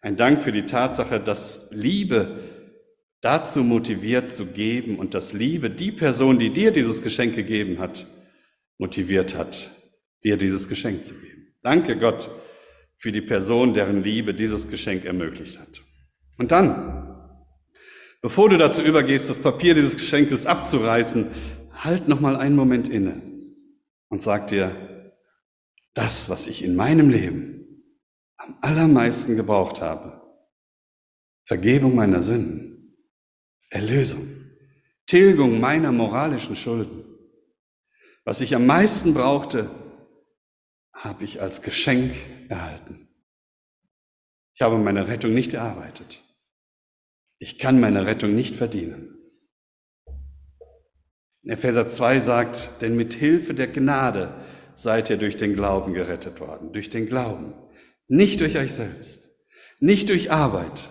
Ein 0.00 0.16
Dank 0.16 0.40
für 0.40 0.52
die 0.52 0.66
Tatsache, 0.66 1.20
dass 1.20 1.70
Liebe 1.70 2.53
dazu 3.24 3.64
motiviert 3.64 4.32
zu 4.32 4.46
geben 4.46 4.98
und 4.98 5.14
dass 5.14 5.32
Liebe 5.32 5.70
die 5.70 5.92
Person, 5.92 6.38
die 6.38 6.50
dir 6.50 6.70
dieses 6.70 7.02
Geschenk 7.02 7.34
gegeben 7.34 7.78
hat, 7.78 8.06
motiviert 8.78 9.34
hat, 9.34 9.70
dir 10.22 10.36
dieses 10.36 10.68
Geschenk 10.68 11.04
zu 11.04 11.14
geben. 11.14 11.54
Danke 11.62 11.96
Gott 11.96 12.30
für 12.96 13.12
die 13.12 13.22
Person, 13.22 13.74
deren 13.74 14.02
Liebe 14.02 14.34
dieses 14.34 14.68
Geschenk 14.68 15.04
ermöglicht 15.04 15.58
hat. 15.58 15.82
Und 16.36 16.52
dann 16.52 17.04
Bevor 18.24 18.48
du 18.48 18.56
dazu 18.56 18.80
übergehst, 18.80 19.28
das 19.28 19.38
Papier 19.38 19.74
dieses 19.74 19.98
Geschenkes 19.98 20.46
abzureißen, 20.46 21.26
halt 21.74 22.08
noch 22.08 22.20
mal 22.20 22.36
einen 22.36 22.56
Moment 22.56 22.88
inne 22.88 23.20
und 24.08 24.22
sag 24.22 24.48
dir, 24.48 25.12
das, 25.92 26.30
was 26.30 26.46
ich 26.46 26.64
in 26.64 26.74
meinem 26.74 27.10
Leben 27.10 27.84
am 28.38 28.56
allermeisten 28.62 29.36
gebraucht 29.36 29.82
habe, 29.82 30.22
Vergebung 31.44 31.96
meiner 31.96 32.22
Sünden, 32.22 32.73
Erlösung, 33.74 34.28
Tilgung 35.04 35.58
meiner 35.58 35.90
moralischen 35.90 36.54
Schulden, 36.54 37.04
was 38.24 38.40
ich 38.40 38.54
am 38.54 38.66
meisten 38.66 39.14
brauchte, 39.14 39.68
habe 40.92 41.24
ich 41.24 41.42
als 41.42 41.60
Geschenk 41.60 42.14
erhalten. 42.48 43.08
Ich 44.54 44.62
habe 44.62 44.78
meine 44.78 45.08
Rettung 45.08 45.34
nicht 45.34 45.54
erarbeitet. 45.54 46.22
Ich 47.38 47.58
kann 47.58 47.80
meine 47.80 48.06
Rettung 48.06 48.36
nicht 48.36 48.54
verdienen. 48.54 49.18
In 51.42 51.50
Epheser 51.50 51.88
2 51.88 52.20
sagt, 52.20 52.80
denn 52.80 52.94
mit 52.94 53.12
Hilfe 53.12 53.54
der 53.54 53.66
Gnade 53.66 54.40
seid 54.76 55.10
ihr 55.10 55.16
durch 55.16 55.36
den 55.36 55.52
Glauben 55.52 55.94
gerettet 55.94 56.38
worden. 56.38 56.72
Durch 56.72 56.90
den 56.90 57.06
Glauben. 57.06 57.54
Nicht 58.06 58.38
durch 58.38 58.56
euch 58.56 58.72
selbst. 58.72 59.36
Nicht 59.80 60.10
durch 60.10 60.30
Arbeit, 60.30 60.90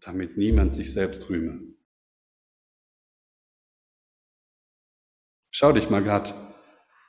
damit 0.00 0.38
niemand 0.38 0.74
sich 0.74 0.94
selbst 0.94 1.28
rühme. 1.28 1.71
Schau 5.54 5.72
dich 5.72 5.90
mal 5.90 6.02
gerade 6.02 6.34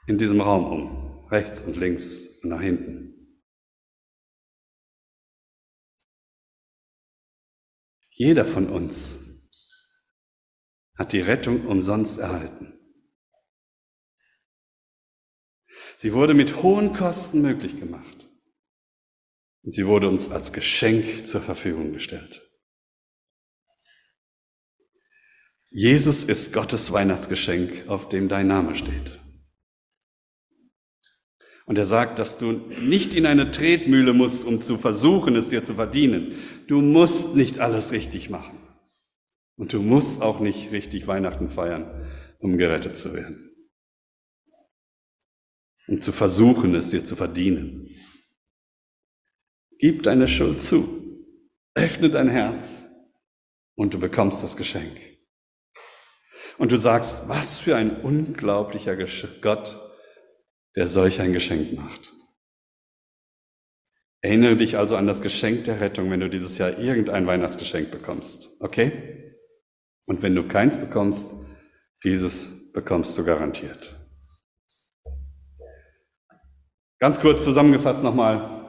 in 0.06 0.18
diesem 0.18 0.42
Raum 0.42 0.66
um, 0.66 1.28
rechts 1.30 1.62
und 1.62 1.78
links 1.78 2.40
und 2.44 2.50
nach 2.50 2.62
hinten. 2.62 3.40
Jeder 8.10 8.46
von 8.46 8.70
uns 8.70 9.18
hat 10.98 11.14
die 11.14 11.22
Rettung 11.22 11.66
umsonst 11.66 12.20
erhalten. 12.20 12.78
Sie 15.98 16.14
wurde 16.14 16.34
mit 16.34 16.62
hohen 16.62 16.94
Kosten 16.94 17.42
möglich 17.42 17.80
gemacht. 17.80 18.30
Und 19.64 19.72
sie 19.72 19.88
wurde 19.88 20.10
uns 20.10 20.30
als 20.30 20.52
Geschenk 20.52 21.26
zur 21.26 21.42
Verfügung 21.42 21.94
gestellt. 21.94 22.53
Jesus 25.76 26.26
ist 26.26 26.54
Gottes 26.54 26.92
Weihnachtsgeschenk, 26.92 27.88
auf 27.88 28.08
dem 28.08 28.30
dein 28.30 28.46
Name 28.46 28.76
steht. 28.76 29.20
Und 31.66 31.80
er 31.80 31.88
sagt, 31.88 32.20
dass 32.20 32.38
du 32.38 32.52
nicht 32.80 33.16
in 33.16 33.26
eine 33.26 33.50
Tretmühle 33.50 34.14
musst, 34.14 34.46
um 34.46 34.62
zu 34.62 34.78
versuchen, 34.78 35.36
es 35.36 35.48
dir 35.48 35.64
zu 35.64 35.74
verdienen. 35.74 36.36
Du 36.68 36.80
musst 36.80 37.36
nicht 37.36 37.58
alles 37.58 37.92
richtig 37.92 38.30
machen. 38.30 38.60
Und 39.56 39.74
du 39.74 39.82
musst 39.82 40.22
auch 40.22 40.40
nicht 40.40 40.72
richtig 40.72 41.08
Weihnachten 41.08 41.50
feiern, 41.50 42.08
um 42.38 42.58
gerettet 42.60 42.96
zu 42.96 43.16
werden. 43.16 43.50
Um 45.88 46.02
zu 46.02 46.12
versuchen, 46.12 46.76
es 46.76 46.92
dir 46.92 47.04
zu 47.04 47.16
verdienen. 47.16 47.90
Gib 49.80 50.04
deine 50.04 50.28
Schuld 50.28 50.62
zu. 50.62 51.02
Öffne 51.74 52.12
dein 52.12 52.30
Herz 52.30 52.84
und 53.76 53.96
du 53.96 54.00
bekommst 54.00 54.44
das 54.44 54.56
Geschenk. 54.56 55.13
Und 56.58 56.72
du 56.72 56.78
sagst, 56.78 57.28
was 57.28 57.58
für 57.58 57.76
ein 57.76 58.02
unglaublicher 58.02 58.96
Gott, 59.42 59.78
der 60.76 60.88
solch 60.88 61.22
ein 61.22 61.34
Geschenk 61.34 61.74
macht. 61.74 62.14
Erinnere 64.22 64.56
dich 64.56 64.78
also 64.78 64.96
an 64.96 65.06
das 65.06 65.22
Geschenk 65.22 65.66
der 65.66 65.82
Rettung, 65.82 66.10
wenn 66.10 66.22
du 66.22 66.30
dieses 66.30 66.58
Jahr 66.58 66.80
irgendein 66.80 67.28
Weihnachtsgeschenk 67.28 67.92
bekommst. 67.92 68.50
Okay? 68.62 69.36
Und 70.06 70.22
wenn 70.22 70.36
du 70.36 70.48
keins 70.48 70.78
bekommst, 70.78 71.34
dieses 72.04 72.72
bekommst 72.72 73.18
du 73.18 73.26
garantiert. 73.26 73.96
Ganz 77.00 77.20
kurz 77.20 77.44
zusammengefasst 77.44 78.02
nochmal. 78.02 78.62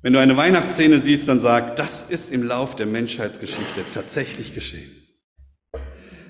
Wenn 0.00 0.12
du 0.12 0.20
eine 0.20 0.36
Weihnachtsszene 0.36 1.00
siehst, 1.00 1.26
dann 1.26 1.40
sag, 1.40 1.74
das 1.74 2.08
ist 2.08 2.30
im 2.32 2.44
Lauf 2.44 2.76
der 2.76 2.86
Menschheitsgeschichte 2.86 3.84
tatsächlich 3.92 4.54
geschehen. 4.54 4.97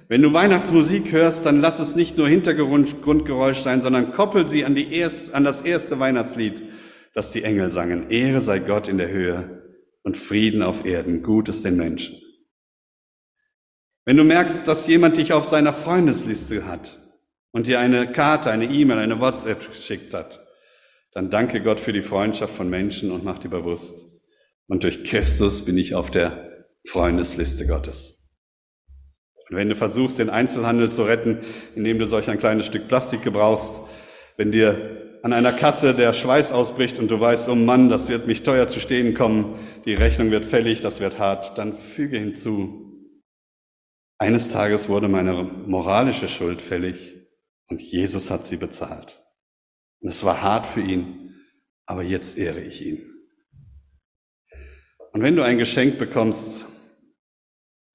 Wenn 0.09 0.23
du 0.23 0.33
Weihnachtsmusik 0.33 1.13
hörst, 1.13 1.45
dann 1.45 1.61
lass 1.61 1.79
es 1.81 1.95
nicht 1.95 2.17
nur 2.17 2.29
Hintergrundgeräusch 2.29 3.59
sein, 3.59 3.83
sondern 3.83 4.13
koppel 4.13 4.49
sie 4.49 4.65
an, 4.65 4.75
die 4.75 4.95
erst, 4.95 5.35
an 5.35 5.45
das 5.45 5.61
erste 5.61 5.99
Weihnachtslied, 5.99 6.63
das 7.13 7.33
die 7.33 7.45
Engel 7.45 7.71
sangen. 7.71 8.09
Ehre 8.09 8.41
sei 8.41 8.59
Gott 8.59 8.89
in 8.89 8.97
der 8.97 9.11
Höhe 9.11 9.77
und 10.03 10.17
Frieden 10.17 10.63
auf 10.63 10.87
Erden, 10.87 11.23
Gutes 11.23 11.63
den 11.63 11.77
Menschen. 11.77 12.17
Wenn 14.07 14.17
du 14.17 14.25
merkst, 14.25 14.67
dass 14.67 14.87
jemand 14.87 15.19
dich 15.19 15.35
auf 15.35 15.45
seiner 15.45 15.75
Freundesliste 15.75 16.67
hat 16.67 16.99
und 17.53 17.67
dir 17.67 17.79
eine 17.79 18.11
Karte, 18.11 18.51
eine 18.51 18.65
E-Mail, 18.65 18.99
eine 18.99 19.21
WhatsApp 19.21 19.71
geschickt 19.71 20.15
hat, 20.15 20.43
dann 21.13 21.29
danke 21.29 21.63
Gott 21.63 21.81
für 21.81 21.93
die 21.93 22.01
Freundschaft 22.01 22.55
von 22.55 22.71
Menschen 22.71 23.11
und 23.11 23.25
mach 23.25 23.39
dir 23.39 23.51
bewusst. 23.51 24.23
Und 24.69 24.85
durch 24.85 25.05
Christus 25.05 25.67
bin 25.67 25.77
ich 25.77 25.95
auf 25.95 26.11
der 26.11 26.67
Freundesliste 26.87 27.67
Gottes. 27.67 28.18
Und 29.51 29.57
wenn 29.57 29.69
du 29.69 29.77
versuchst, 29.77 30.19
den 30.19 30.31
Einzelhandel 30.31 30.91
zu 30.91 31.05
retten, 31.05 31.39
indem 31.75 31.99
du 31.99 32.07
solch 32.07 32.29
ein 32.29 32.39
kleines 32.39 32.67
Stück 32.67 32.89
Plastik 32.89 33.23
gebrauchst, 33.23 33.75
wenn 34.37 34.53
dir 34.53 35.19
an 35.23 35.33
einer 35.33 35.53
Kasse 35.53 35.95
der 35.95 36.13
Schweiß 36.13 36.53
ausbricht 36.53 36.99
und 36.99 37.11
du 37.11 37.19
weißt, 37.19 37.49
oh 37.49 37.55
Mann, 37.55 37.89
das 37.89 38.09
wird 38.09 38.27
mich 38.27 38.43
teuer 38.43 38.69
zu 38.69 38.81
stehen 38.81 39.15
kommen, 39.15 39.55
die 39.85 39.95
Rechnung 39.95 40.31
wird 40.31 40.45
fällig, 40.45 40.81
das 40.81 41.01
wird 41.01 41.19
hart, 41.19 41.59
dann 41.59 41.75
füge 41.75 42.19
hinzu, 42.19 42.89
eines 44.19 44.49
Tages 44.49 44.89
wurde 44.89 45.09
meine 45.09 45.45
moralische 45.45 46.29
Schuld 46.29 46.61
fällig 46.61 47.17
und 47.69 47.81
Jesus 47.81 48.31
hat 48.31 48.47
sie 48.47 48.57
bezahlt. 48.57 49.25
Und 50.01 50.09
es 50.09 50.25
war 50.25 50.43
hart 50.43 50.67
für 50.67 50.81
ihn, 50.81 51.37
aber 51.87 52.03
jetzt 52.03 52.37
ehre 52.37 52.61
ich 52.61 52.85
ihn. 52.85 53.15
Und 55.13 55.23
wenn 55.23 55.37
du 55.37 55.43
ein 55.43 55.59
Geschenk 55.59 55.99
bekommst, 55.99 56.67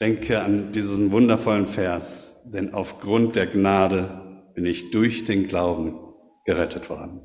denke 0.04 0.42
an 0.42 0.74
diesen 0.74 1.12
wundervollen 1.12 1.66
Vers, 1.66 2.42
denn 2.44 2.74
aufgrund 2.74 3.38
der 3.38 3.48
Gnade 3.48 4.52
bin 4.54 4.66
ich 4.66 4.92
durch 4.92 5.24
den 5.24 5.48
Glauben 5.48 5.98
gerettet 6.46 6.90
worden. 6.90 7.22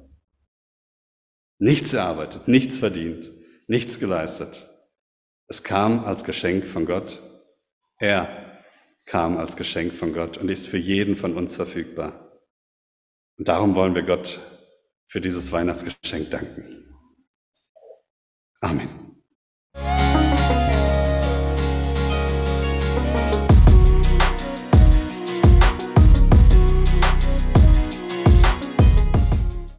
Nichts 1.58 1.92
erarbeitet, 1.92 2.46
nichts 2.46 2.78
verdient, 2.78 3.32
nichts 3.66 3.98
geleistet. 3.98 4.70
Es 5.48 5.64
kam 5.64 6.04
als 6.04 6.22
Geschenk 6.22 6.68
von 6.68 6.86
Gott. 6.86 7.20
Er 7.98 8.60
kam 9.06 9.38
als 9.38 9.56
Geschenk 9.56 9.92
von 9.92 10.12
Gott 10.12 10.38
und 10.38 10.48
ist 10.48 10.68
für 10.68 10.78
jeden 10.78 11.16
von 11.16 11.36
uns 11.36 11.56
verfügbar. 11.56 12.38
Und 13.38 13.48
darum 13.48 13.74
wollen 13.74 13.96
wir 13.96 14.04
Gott 14.04 14.38
für 15.08 15.20
dieses 15.20 15.50
Weihnachtsgeschenk 15.50 16.30
danken. 16.30 16.94
Amen. 18.60 19.07